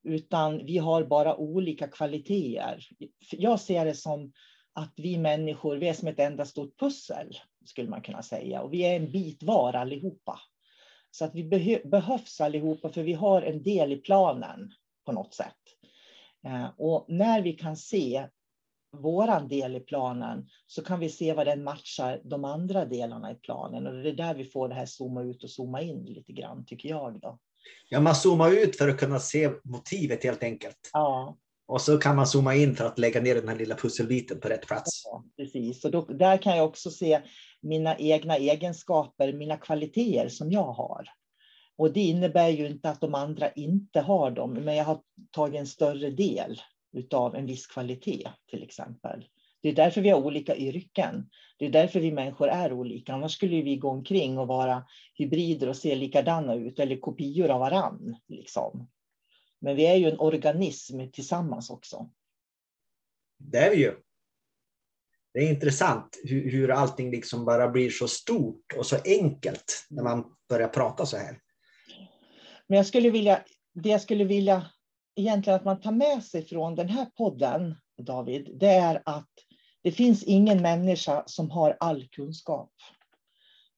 utan 0.03 0.67
vi 0.67 0.79
har 0.79 1.05
bara 1.05 1.37
olika 1.37 1.89
kvaliteter. 1.89 2.89
Jag 3.31 3.61
ser 3.61 3.85
det 3.85 3.95
som 3.95 4.33
att 4.73 4.93
vi 4.97 5.19
människor, 5.19 5.77
vi 5.77 5.89
är 5.89 5.95
som 5.95 6.09
ett 6.09 6.19
enda 6.19 6.45
stort 6.45 6.79
pussel, 6.79 7.39
skulle 7.65 7.91
man 7.91 8.03
kunna 8.03 8.23
säga. 8.23 8.63
Och 8.63 8.73
vi 8.73 8.83
är 8.83 8.97
en 8.97 9.13
bit 9.13 9.43
var 9.43 9.73
allihopa. 9.73 10.41
Så 11.11 11.25
att 11.25 11.35
vi 11.35 11.45
beh 11.45 11.79
behövs 11.85 12.41
allihopa, 12.41 12.89
för 12.89 13.03
vi 13.03 13.13
har 13.13 13.43
en 13.43 13.63
del 13.63 13.93
i 13.93 13.97
planen 13.97 14.73
på 15.07 15.13
något 15.13 15.35
sätt. 15.35 15.57
Ehm, 16.45 16.69
och 16.77 17.05
när 17.09 17.43
vi 17.43 17.53
kan 17.53 17.77
se 17.77 18.27
våran 18.93 19.49
del 19.49 19.77
i 19.77 19.81
planen 19.81 20.49
så 20.67 20.83
kan 20.83 21.01
vi 21.01 21.09
se 21.09 21.33
vad 21.33 21.47
den 21.47 21.65
matchar 21.65 22.21
de 22.25 22.45
andra 22.45 22.85
delarna 22.85 23.33
i 23.33 23.35
planen. 23.35 23.87
Och 23.87 24.03
det 24.03 24.09
är 24.09 24.17
där 24.17 24.35
vi 24.35 24.45
får 24.45 24.69
det 24.69 24.75
här 24.75 24.87
zooma 24.87 25.23
ut 25.23 25.45
och 25.45 25.51
zooma 25.51 25.81
in 25.83 26.05
lite 26.05 26.33
grann, 26.33 26.65
tycker 26.65 26.89
jag. 26.89 27.21
Då. 27.21 27.39
Ja, 27.89 28.01
man 28.01 28.15
zoomar 28.15 28.51
ut 28.51 28.77
för 28.77 28.89
att 28.89 29.01
kunna 29.01 29.19
se 29.19 29.51
motivet 29.65 30.25
helt 30.25 30.43
enkelt. 30.43 30.91
Ja. 30.93 31.37
Och 31.67 31.81
så 31.81 31.99
kan 31.99 32.17
man 32.17 32.27
zooma 32.27 32.55
in 32.55 32.77
för 32.77 32.85
att 32.85 32.99
lägga 32.99 33.21
ner 33.21 33.35
den 33.35 33.49
här 33.49 33.57
lilla 33.57 33.75
pusselbiten 33.75 34.41
på 34.41 34.49
rätt 34.49 34.67
plats. 34.67 35.03
Ja, 35.05 35.25
precis, 35.37 35.85
och 35.85 35.91
då, 35.91 36.01
där 36.01 36.37
kan 36.37 36.57
jag 36.57 36.67
också 36.67 36.91
se 36.91 37.21
mina 37.61 37.97
egna 37.97 38.37
egenskaper, 38.37 39.33
mina 39.33 39.57
kvaliteter 39.57 40.29
som 40.29 40.51
jag 40.51 40.73
har. 40.73 41.09
Och 41.77 41.93
det 41.93 42.01
innebär 42.01 42.49
ju 42.49 42.67
inte 42.67 42.91
att 42.91 43.01
de 43.01 43.15
andra 43.15 43.51
inte 43.51 44.01
har 44.01 44.31
dem, 44.31 44.53
men 44.53 44.77
jag 44.77 44.85
har 44.85 45.01
tagit 45.31 45.61
en 45.61 45.67
större 45.67 46.11
del 46.11 46.61
utav 46.93 47.35
en 47.37 47.47
viss 47.47 47.67
kvalitet 47.67 48.31
till 48.51 48.63
exempel. 48.63 49.25
Det 49.63 49.69
är 49.69 49.73
därför 49.73 50.01
vi 50.01 50.09
har 50.09 50.21
olika 50.21 50.57
yrken. 50.57 51.31
Det 51.59 51.67
är 51.67 51.71
därför 51.71 52.01
vi 52.01 52.13
människor 52.13 52.49
är 52.49 52.73
olika. 52.73 53.13
Annars 53.13 53.33
skulle 53.33 53.63
vi 53.63 53.77
gå 53.77 53.89
omkring 53.89 54.39
och 54.39 54.47
vara 54.47 54.85
hybrider 55.15 55.69
och 55.69 55.77
se 55.77 55.95
likadana 55.95 56.55
ut 56.55 56.79
eller 56.79 56.97
kopior 56.97 57.49
av 57.49 57.61
varann. 57.61 58.17
Liksom. 58.29 58.89
Men 59.61 59.77
vi 59.77 59.87
är 59.87 59.97
ju 59.97 60.11
en 60.11 60.21
organism 60.21 61.01
tillsammans 61.13 61.71
också. 61.71 62.11
Det 63.39 63.59
är 63.59 63.71
vi 63.71 63.77
ju. 63.77 63.95
Det 65.35 65.41
är 65.41 65.51
intressant 65.51 66.21
hur, 66.25 66.51
hur 66.51 66.71
allting 66.71 67.11
liksom 67.11 67.45
bara 67.45 67.69
blir 67.69 67.91
så 67.91 68.09
stort 68.09 68.73
och 68.77 68.87
så 68.87 68.97
enkelt 69.05 69.87
när 69.91 70.03
man 70.03 70.25
börjar 70.49 70.69
prata 70.69 71.07
så 71.07 71.17
här. 71.17 71.41
Men 72.67 72.77
jag 72.77 72.87
skulle 72.87 73.11
vilja, 73.11 73.45
det 73.75 73.89
jag 73.89 74.03
skulle 74.03 74.25
vilja 74.25 74.71
egentligen 75.21 75.57
att 75.57 75.65
man 75.65 75.81
tar 75.81 75.93
med 75.93 76.25
sig 76.25 76.45
från 76.45 76.75
den 76.75 76.89
här 76.89 77.07
podden, 77.17 77.77
David, 78.03 78.51
det 78.61 78.69
är 78.69 79.03
att 79.05 79.31
det 79.83 79.93
finns 79.93 80.23
ingen 80.23 80.63
människa 80.63 81.23
som 81.27 81.51
har 81.51 81.77
all 81.81 82.09
kunskap. 82.09 82.73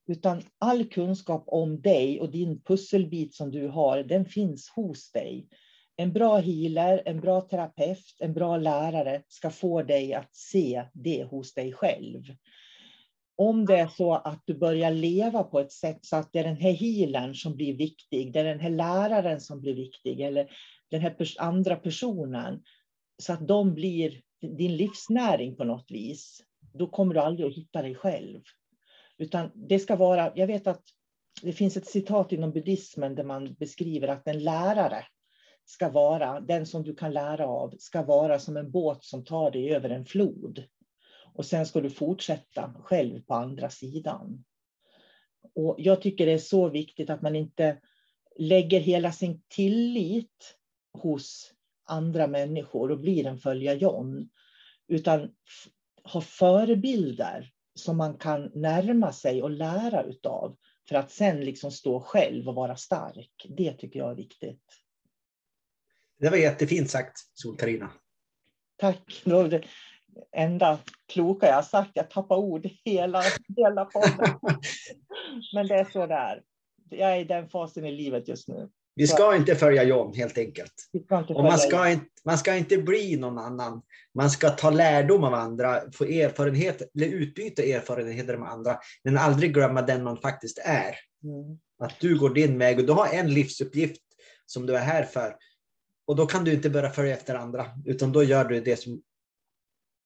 Utan 0.06 0.42
all 0.58 0.84
kunskap 0.84 1.44
om 1.46 1.80
dig 1.80 2.20
och 2.20 2.30
din 2.30 2.62
pusselbit 2.62 3.34
som 3.34 3.50
du 3.50 3.68
har, 3.68 4.02
den 4.02 4.24
finns 4.24 4.68
hos 4.68 5.12
dig. 5.12 5.48
En 5.96 6.12
bra 6.12 6.36
healer, 6.36 7.02
en 7.04 7.20
bra 7.20 7.40
terapeut, 7.40 8.16
en 8.20 8.34
bra 8.34 8.56
lärare 8.56 9.22
ska 9.28 9.50
få 9.50 9.82
dig 9.82 10.14
att 10.14 10.34
se 10.34 10.84
det 10.92 11.24
hos 11.24 11.54
dig 11.54 11.72
själv. 11.72 12.22
Om 13.36 13.66
det 13.66 13.76
är 13.76 13.88
så 13.88 14.14
att 14.14 14.42
du 14.44 14.54
börjar 14.54 14.90
leva 14.90 15.44
på 15.44 15.60
ett 15.60 15.72
sätt 15.72 15.98
så 16.02 16.16
att 16.16 16.32
det 16.32 16.38
är 16.38 16.44
den 16.44 16.56
här 16.56 16.72
healern 16.72 17.34
som 17.34 17.54
blir 17.54 17.76
viktig, 17.76 18.32
det 18.32 18.40
är 18.40 18.44
den 18.44 18.60
här 18.60 18.70
läraren 18.70 19.40
som 19.40 19.60
blir 19.60 19.74
viktig, 19.74 20.20
eller 20.20 20.50
den 20.92 21.00
här 21.00 21.16
andra 21.38 21.76
personen, 21.76 22.62
så 23.18 23.32
att 23.32 23.48
de 23.48 23.74
blir 23.74 24.22
din 24.40 24.76
livsnäring 24.76 25.56
på 25.56 25.64
något 25.64 25.90
vis, 25.90 26.42
då 26.74 26.86
kommer 26.86 27.14
du 27.14 27.20
aldrig 27.20 27.46
att 27.46 27.54
hitta 27.54 27.82
dig 27.82 27.94
själv. 27.94 28.40
Utan 29.18 29.50
det 29.54 29.78
ska 29.78 29.96
vara, 29.96 30.32
jag 30.36 30.46
vet 30.46 30.66
att 30.66 30.82
det 31.42 31.52
finns 31.52 31.76
ett 31.76 31.86
citat 31.86 32.32
inom 32.32 32.52
buddhismen 32.52 33.14
där 33.14 33.24
man 33.24 33.54
beskriver 33.54 34.08
att 34.08 34.28
en 34.28 34.38
lärare 34.38 35.04
ska 35.64 35.88
vara, 35.88 36.40
den 36.40 36.66
som 36.66 36.82
du 36.82 36.94
kan 36.94 37.12
lära 37.12 37.46
av, 37.46 37.74
ska 37.78 38.02
vara 38.02 38.38
som 38.38 38.56
en 38.56 38.70
båt 38.70 39.04
som 39.04 39.24
tar 39.24 39.50
dig 39.50 39.74
över 39.74 39.90
en 39.90 40.04
flod. 40.04 40.64
Och 41.34 41.46
sen 41.46 41.66
ska 41.66 41.80
du 41.80 41.90
fortsätta 41.90 42.74
själv 42.84 43.20
på 43.22 43.34
andra 43.34 43.70
sidan. 43.70 44.44
Och 45.54 45.74
jag 45.78 46.02
tycker 46.02 46.26
det 46.26 46.32
är 46.32 46.38
så 46.38 46.68
viktigt 46.68 47.10
att 47.10 47.22
man 47.22 47.36
inte 47.36 47.78
lägger 48.38 48.80
hela 48.80 49.12
sin 49.12 49.42
tillit 49.48 50.58
hos 50.92 51.52
andra 51.84 52.26
människor 52.26 52.90
och 52.90 53.00
blir 53.00 53.26
en 53.26 53.38
följa 53.38 53.74
John, 53.74 54.30
utan 54.88 55.34
ha 56.04 56.20
förebilder 56.20 57.52
som 57.74 57.96
man 57.96 58.18
kan 58.18 58.50
närma 58.54 59.12
sig 59.12 59.42
och 59.42 59.50
lära 59.50 60.02
utav 60.02 60.56
för 60.88 60.94
att 60.94 61.10
sen 61.10 61.40
liksom 61.40 61.70
stå 61.70 62.00
själv 62.00 62.48
och 62.48 62.54
vara 62.54 62.76
stark. 62.76 63.46
Det 63.48 63.72
tycker 63.72 63.98
jag 63.98 64.10
är 64.10 64.14
viktigt. 64.14 64.64
Det 66.18 66.30
var 66.30 66.36
jättefint 66.36 66.90
sagt, 66.90 67.18
Sol-Carina. 67.34 67.90
Tack. 68.76 69.22
Det 69.24 69.32
var 69.32 69.48
det 69.48 69.64
enda 70.32 70.78
kloka 71.06 71.46
jag 71.46 71.54
har 71.54 71.62
sagt. 71.62 71.90
Jag 71.94 72.10
tappar 72.10 72.36
ord 72.36 72.68
hela, 72.84 73.22
hela 73.56 73.84
podden. 73.84 74.38
Men 75.54 75.66
det 75.66 75.74
är 75.74 75.84
så 75.84 76.06
där. 76.06 76.42
Jag 76.90 77.12
är 77.12 77.20
i 77.20 77.24
den 77.24 77.48
fasen 77.48 77.84
i 77.84 77.92
livet 77.92 78.28
just 78.28 78.48
nu. 78.48 78.70
Vi 78.94 79.06
ska 79.06 79.36
inte 79.36 79.54
följa 79.54 79.84
John 79.84 80.14
helt 80.14 80.38
enkelt. 80.38 80.72
Och 81.28 81.44
man, 81.44 81.58
ska 81.58 81.90
inte, 81.90 82.06
man 82.24 82.38
ska 82.38 82.56
inte 82.56 82.78
bli 82.78 83.16
någon 83.16 83.38
annan. 83.38 83.82
Man 84.14 84.30
ska 84.30 84.50
ta 84.50 84.70
lärdom 84.70 85.24
av 85.24 85.34
andra, 85.34 85.82
få 85.92 86.04
erfarenhet, 86.04 86.82
eller 86.94 87.06
utbyta 87.06 87.62
erfarenheter 87.62 88.36
med 88.36 88.48
andra, 88.48 88.78
men 89.04 89.18
aldrig 89.18 89.54
glömma 89.54 89.82
den 89.82 90.04
man 90.04 90.16
faktiskt 90.16 90.58
är. 90.58 90.96
Mm. 91.24 91.58
Att 91.78 92.00
du 92.00 92.18
går 92.18 92.30
din 92.30 92.58
väg 92.58 92.78
och 92.78 92.86
du 92.86 92.92
har 92.92 93.08
en 93.12 93.34
livsuppgift 93.34 94.00
som 94.46 94.66
du 94.66 94.76
är 94.76 94.80
här 94.80 95.04
för. 95.04 95.36
Och 96.06 96.16
då 96.16 96.26
kan 96.26 96.44
du 96.44 96.52
inte 96.52 96.70
börja 96.70 96.90
följa 96.90 97.12
efter 97.12 97.34
andra, 97.34 97.66
utan 97.86 98.12
då 98.12 98.22
gör 98.24 98.44
du 98.44 98.60
det 98.60 98.76
som... 98.76 99.02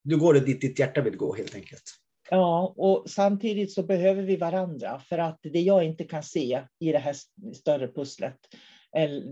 Du 0.04 0.16
går 0.16 0.34
dit 0.34 0.60
ditt 0.60 0.78
hjärta 0.78 1.00
vill 1.00 1.16
gå 1.16 1.34
helt 1.34 1.54
enkelt. 1.54 1.82
Ja, 2.30 2.74
och 2.76 3.10
samtidigt 3.10 3.72
så 3.72 3.82
behöver 3.82 4.22
vi 4.22 4.36
varandra 4.36 5.00
för 5.08 5.18
att 5.18 5.38
det 5.42 5.60
jag 5.60 5.84
inte 5.84 6.04
kan 6.04 6.22
se 6.22 6.62
i 6.78 6.92
det 6.92 6.98
här 6.98 7.16
större 7.54 7.88
pusslet, 7.88 8.38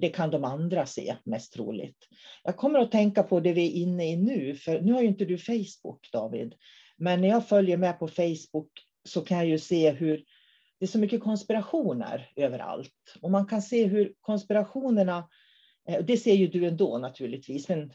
det 0.00 0.08
kan 0.08 0.30
de 0.30 0.44
andra 0.44 0.86
se 0.86 1.16
mest 1.24 1.52
troligt. 1.52 2.08
Jag 2.42 2.56
kommer 2.56 2.78
att 2.78 2.92
tänka 2.92 3.22
på 3.22 3.40
det 3.40 3.52
vi 3.52 3.66
är 3.66 3.82
inne 3.82 4.10
i 4.10 4.16
nu, 4.16 4.54
för 4.54 4.80
nu 4.80 4.92
har 4.92 5.02
ju 5.02 5.08
inte 5.08 5.24
du 5.24 5.38
Facebook 5.38 6.08
David, 6.12 6.54
men 6.96 7.20
när 7.20 7.28
jag 7.28 7.48
följer 7.48 7.76
med 7.76 7.98
på 7.98 8.08
Facebook 8.08 8.70
så 9.08 9.20
kan 9.20 9.38
jag 9.38 9.46
ju 9.46 9.58
se 9.58 9.90
hur 9.90 10.24
det 10.78 10.84
är 10.84 10.88
så 10.88 10.98
mycket 10.98 11.22
konspirationer 11.22 12.30
överallt. 12.36 13.16
Och 13.20 13.30
man 13.30 13.46
kan 13.46 13.62
se 13.62 13.86
hur 13.86 14.14
konspirationerna, 14.20 15.28
eh, 15.88 16.04
det 16.04 16.16
ser 16.16 16.34
ju 16.34 16.48
du 16.48 16.66
ändå 16.66 16.98
naturligtvis, 16.98 17.68
men 17.68 17.92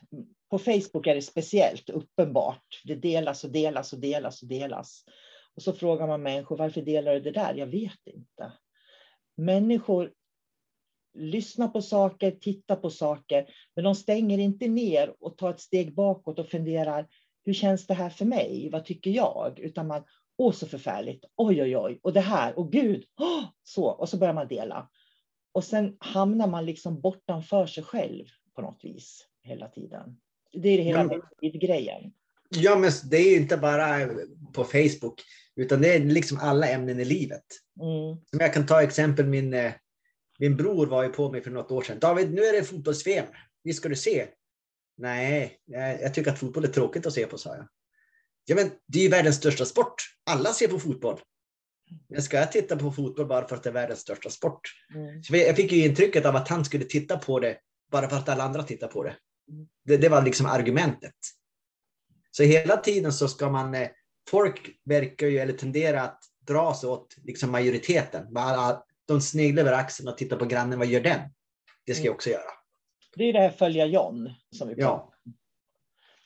på 0.50 0.60
Facebook 0.60 1.08
är 1.08 1.16
det 1.16 1.22
speciellt 1.22 1.90
uppenbart. 1.90 2.82
Det 2.84 2.96
delas 2.96 3.44
och 3.44 3.52
delas 3.52 3.94
och 3.94 4.00
delas 4.00 4.42
och 4.42 4.48
delas. 4.48 5.04
Och 5.56 5.62
så 5.62 5.74
frågar 5.74 6.08
man 6.08 6.24
människor, 6.24 6.58
varför 6.58 6.82
delar 6.82 7.14
du 7.14 7.20
det 7.20 7.32
där? 7.32 7.54
Jag 7.54 7.68
vet 7.68 8.08
inte. 8.08 8.52
Människor 9.38 10.12
lyssnar 11.14 11.68
på 11.68 11.82
saker, 11.82 12.32
tittar 12.32 12.76
på 12.76 12.90
saker, 12.90 13.50
men 13.76 13.84
de 13.84 13.96
stänger 13.96 14.38
inte 14.38 14.68
ner 14.68 15.14
och 15.20 15.38
tar 15.38 15.50
ett 15.50 15.60
steg 15.60 15.96
bakåt 15.96 16.40
och 16.40 16.50
funderar, 16.50 17.08
hur 17.46 17.54
känns 17.54 17.88
det 17.88 17.94
här 17.94 18.10
för 18.10 18.26
mig? 18.26 18.70
Vad 18.72 18.86
tycker 18.86 19.12
jag? 19.12 19.60
Utan 19.60 19.88
man, 19.88 20.04
åh 20.38 20.54
så 20.54 20.68
förfärligt, 20.68 21.26
oj 21.36 21.62
oj 21.62 21.78
oj, 21.78 22.00
och 22.04 22.14
det 22.14 22.20
här, 22.20 22.60
och 22.60 22.72
gud, 22.72 23.04
oh! 23.18 23.46
så, 23.64 23.86
och 23.86 24.10
så 24.10 24.18
börjar 24.18 24.34
man 24.34 24.48
dela. 24.48 24.90
Och 25.52 25.64
sen 25.64 25.98
hamnar 26.00 26.48
man 26.48 26.66
liksom 26.66 27.02
bortanför 27.02 27.66
sig 27.66 27.84
själv 27.84 28.26
på 28.56 28.62
något 28.62 28.80
vis 28.84 29.28
hela 29.42 29.68
tiden. 29.68 30.18
Det 30.52 30.70
är 30.70 30.78
det 30.78 30.84
hela 30.84 31.10
ja, 31.42 31.50
grejen. 31.54 32.14
Ja, 32.50 32.76
men 32.76 32.92
det 33.10 33.18
är 33.18 33.38
inte 33.38 33.58
bara 33.58 34.10
på 34.54 34.64
Facebook, 34.64 35.22
utan 35.56 35.82
det 35.82 35.96
är 35.96 36.00
liksom 36.00 36.38
alla 36.42 36.68
ämnen 36.68 37.00
i 37.00 37.06
livet. 37.06 37.46
Mm. 37.82 38.18
Jag 38.32 38.54
kan 38.54 38.66
ta 38.66 38.84
exempel, 38.84 39.26
min, 39.26 39.54
eh, 39.54 39.74
min 40.40 40.58
bror 40.58 40.86
var 40.86 41.04
ju 41.04 41.10
på 41.10 41.32
mig 41.32 41.42
för 41.42 41.52
något 41.52 41.72
år 41.72 41.82
sedan. 41.82 42.00
David, 42.00 42.34
nu 42.34 42.42
är 42.42 42.54
det 42.54 42.64
fotbolls-VM. 42.64 43.26
Visst 43.64 43.80
ska 43.80 43.90
du 43.90 43.96
se? 43.96 44.28
Nej, 44.98 45.60
jag 46.02 46.14
tycker 46.14 46.32
att 46.32 46.40
fotboll 46.40 46.64
är 46.64 46.68
tråkigt 46.68 47.06
att 47.06 47.14
se 47.14 47.26
på, 47.26 47.38
sa 47.38 47.56
jag. 47.56 47.68
Ja, 48.46 48.56
men 48.56 48.72
det 48.88 49.00
är 49.00 49.04
ju 49.04 49.10
världens 49.10 49.36
största 49.36 49.66
sport. 49.66 49.96
Alla 50.30 50.54
ser 50.54 50.68
på 50.68 50.80
fotboll. 50.80 51.20
Men 52.10 52.22
ska 52.22 52.38
jag 52.38 52.52
titta 52.52 52.78
på 52.78 52.92
fotboll 52.92 53.26
bara 53.26 53.48
för 53.48 53.56
att 53.56 53.64
det 53.64 53.70
är 53.70 53.74
världens 53.74 54.00
största 54.00 54.30
sport? 54.30 54.62
Mm. 54.96 55.24
Så 55.24 55.36
jag 55.36 55.56
fick 55.56 55.72
ju 55.72 55.86
intrycket 55.86 56.26
av 56.26 56.36
att 56.36 56.48
han 56.48 56.66
skulle 56.66 56.86
titta 56.86 57.18
på 57.18 57.40
det 57.40 57.58
bara 57.92 58.10
för 58.10 58.18
att 58.18 58.30
alla 58.30 58.44
andra 58.44 58.64
tittar 58.64 58.88
på 58.88 59.04
det. 59.04 59.16
Det, 59.86 59.98
det 59.98 60.10
var 60.10 60.22
liksom 60.22 60.46
argumentet. 60.46 61.16
Så 62.32 62.44
hela 62.44 62.78
tiden 62.78 63.14
så 63.14 63.28
ska 63.28 63.50
man, 63.50 63.74
eh, 63.74 63.90
folk 64.30 64.70
verkar 64.86 65.28
ju 65.28 65.38
eller 65.38 65.54
tenderar 65.54 66.04
att 66.04 66.24
dra 66.48 66.76
sig 66.76 66.90
åt 66.90 67.16
liksom 67.24 67.52
majoriteten. 67.52 68.34
De 69.10 69.22
sneglar 69.22 69.64
över 69.64 69.74
axeln 69.74 70.10
och 70.10 70.18
tittar 70.18 70.38
på 70.38 70.46
grannen, 70.46 70.80
vad 70.80 70.88
gör 70.88 71.02
den? 71.02 71.20
Det 71.86 71.94
ska 71.94 72.02
jag 72.02 72.08
mm. 72.08 72.16
också 72.16 72.30
göra. 72.30 72.52
Det 73.16 73.24
är 73.24 73.34
det 73.34 73.40
här 73.40 73.50
följa 73.50 73.86
John 73.86 74.34
som 74.56 74.68
vi 74.68 74.76
pratar 74.76 75.14
ja. 75.24 75.34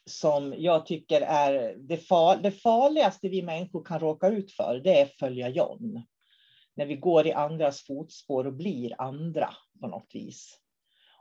Som 0.06 0.56
jag 0.58 0.86
tycker 0.86 1.22
är 1.22 1.76
det, 1.78 1.98
far, 1.98 2.38
det 2.38 2.52
farligaste 2.52 3.30
vi 3.30 3.42
människor 3.42 3.84
kan 3.84 4.00
råka 4.00 4.28
ut 4.28 4.52
för, 4.52 4.82
det 4.84 5.00
är 5.00 5.06
följa 5.06 5.50
John. 5.50 6.04
När 6.76 6.86
vi 6.86 6.96
går 6.96 7.28
i 7.28 7.32
andras 7.32 7.82
fotspår 7.82 8.48
och 8.48 8.54
blir 8.54 9.02
andra 9.02 9.50
på 9.82 9.88
något 9.88 10.10
vis. 10.14 10.60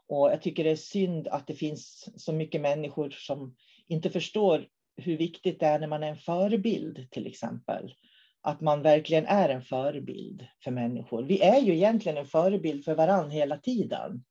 Och 0.09 0.31
jag 0.31 0.43
tycker 0.43 0.65
det 0.65 0.71
är 0.71 0.77
synd 0.77 1.29
att 1.29 1.47
det 1.47 1.55
finns 1.55 2.09
så 2.17 2.33
mycket 2.33 2.61
människor 2.61 3.11
som 3.11 3.57
inte 3.89 4.11
förstår 4.11 4.67
hur 4.97 5.17
viktigt 5.17 5.61
det 5.61 5.67
är 5.67 5.79
när 5.79 5.87
man 5.87 6.03
är 6.03 6.09
en 6.09 6.17
förebild 6.17 7.11
till 7.11 7.27
exempel. 7.27 7.95
Att 8.43 8.61
man 8.61 8.83
verkligen 8.83 9.27
är 9.27 9.49
en 9.49 9.63
förebild 9.63 10.47
för 10.65 10.71
människor. 10.71 11.23
Vi 11.23 11.41
är 11.41 11.61
ju 11.61 11.75
egentligen 11.75 12.19
en 12.19 12.27
förebild 12.27 12.85
för 12.85 12.95
varann 12.95 13.31
hela 13.31 13.57
tiden. 13.57 14.25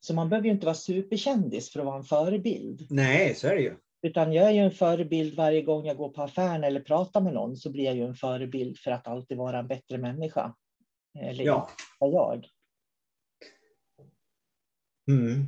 Så 0.00 0.14
man 0.14 0.28
behöver 0.28 0.46
ju 0.46 0.52
inte 0.52 0.66
vara 0.66 0.74
superkändis 0.74 1.72
för 1.72 1.80
att 1.80 1.86
vara 1.86 1.96
en 1.96 2.04
förebild. 2.04 2.86
Nej, 2.90 3.34
så 3.34 3.48
är 3.48 3.54
det 3.54 3.62
ju. 3.62 3.76
Utan 4.02 4.32
jag 4.32 4.46
är 4.46 4.50
ju 4.50 4.58
en 4.60 4.70
förebild 4.70 5.34
varje 5.34 5.62
gång 5.62 5.86
jag 5.86 5.96
går 5.96 6.08
på 6.08 6.22
affären 6.22 6.64
eller 6.64 6.80
pratar 6.80 7.20
med 7.20 7.34
någon 7.34 7.56
så 7.56 7.70
blir 7.70 7.84
jag 7.84 7.96
ju 7.96 8.04
en 8.04 8.14
förebild 8.14 8.78
för 8.78 8.90
att 8.90 9.06
alltid 9.06 9.38
vara 9.38 9.58
en 9.58 9.66
bättre 9.66 9.98
människa. 9.98 10.54
Eller 11.18 11.44
ja. 11.44 11.70
jag. 11.98 12.46
Mm. 15.08 15.46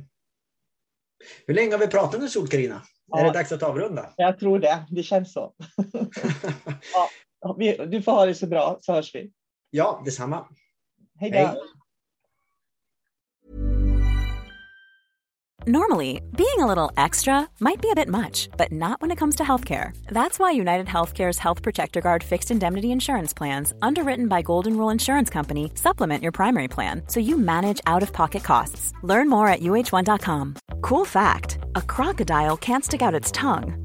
Hur 1.47 1.53
länge 1.53 1.71
har 1.71 1.79
vi 1.79 1.87
pratat 1.87 2.21
nu 2.21 2.29
Sol-Carina? 2.29 2.81
Ja. 3.07 3.19
Är 3.19 3.23
det 3.23 3.31
dags 3.31 3.51
att 3.51 3.63
avrunda? 3.63 4.13
Jag 4.17 4.39
tror 4.39 4.59
det. 4.59 4.85
Det 4.89 5.03
känns 5.03 5.33
så. 5.33 5.53
ja, 6.93 7.09
du 7.87 8.01
får 8.01 8.11
ha 8.11 8.25
det 8.25 8.35
så 8.35 8.47
bra 8.47 8.77
så 8.81 8.93
hörs 8.93 9.15
vi. 9.15 9.31
Ja, 9.69 10.01
detsamma. 10.05 10.47
Hej 11.19 11.31
då. 11.31 11.37
Hej. 11.37 11.57
Normally, 15.65 16.21
being 16.35 16.59
a 16.59 16.65
little 16.65 16.91
extra 16.97 17.47
might 17.61 17.81
be 17.81 17.89
a 17.89 17.95
bit 17.95 18.09
much, 18.09 18.49
but 18.57 18.69
not 18.73 19.01
when 19.01 19.11
it 19.11 19.17
comes 19.17 19.37
to 19.37 19.43
healthcare. 19.43 19.95
That's 20.07 20.37
why 20.37 20.51
United 20.51 20.87
Healthcare's 20.87 21.39
Health 21.39 21.61
Protector 21.61 22.01
Guard 22.01 22.21
fixed 22.21 22.51
indemnity 22.51 22.91
insurance 22.91 23.31
plans, 23.31 23.73
underwritten 23.81 24.27
by 24.27 24.41
Golden 24.41 24.75
Rule 24.75 24.89
Insurance 24.89 25.29
Company, 25.29 25.71
supplement 25.75 26.21
your 26.21 26.33
primary 26.33 26.67
plan 26.67 27.03
so 27.07 27.21
you 27.21 27.37
manage 27.37 27.79
out 27.87 28.03
of 28.03 28.11
pocket 28.11 28.43
costs. 28.43 28.91
Learn 29.03 29.29
more 29.29 29.47
at 29.47 29.61
uh1.com. 29.61 30.55
Cool 30.81 31.05
fact 31.05 31.59
a 31.75 31.81
crocodile 31.81 32.57
can't 32.57 32.83
stick 32.83 33.01
out 33.01 33.15
its 33.15 33.31
tongue. 33.31 33.82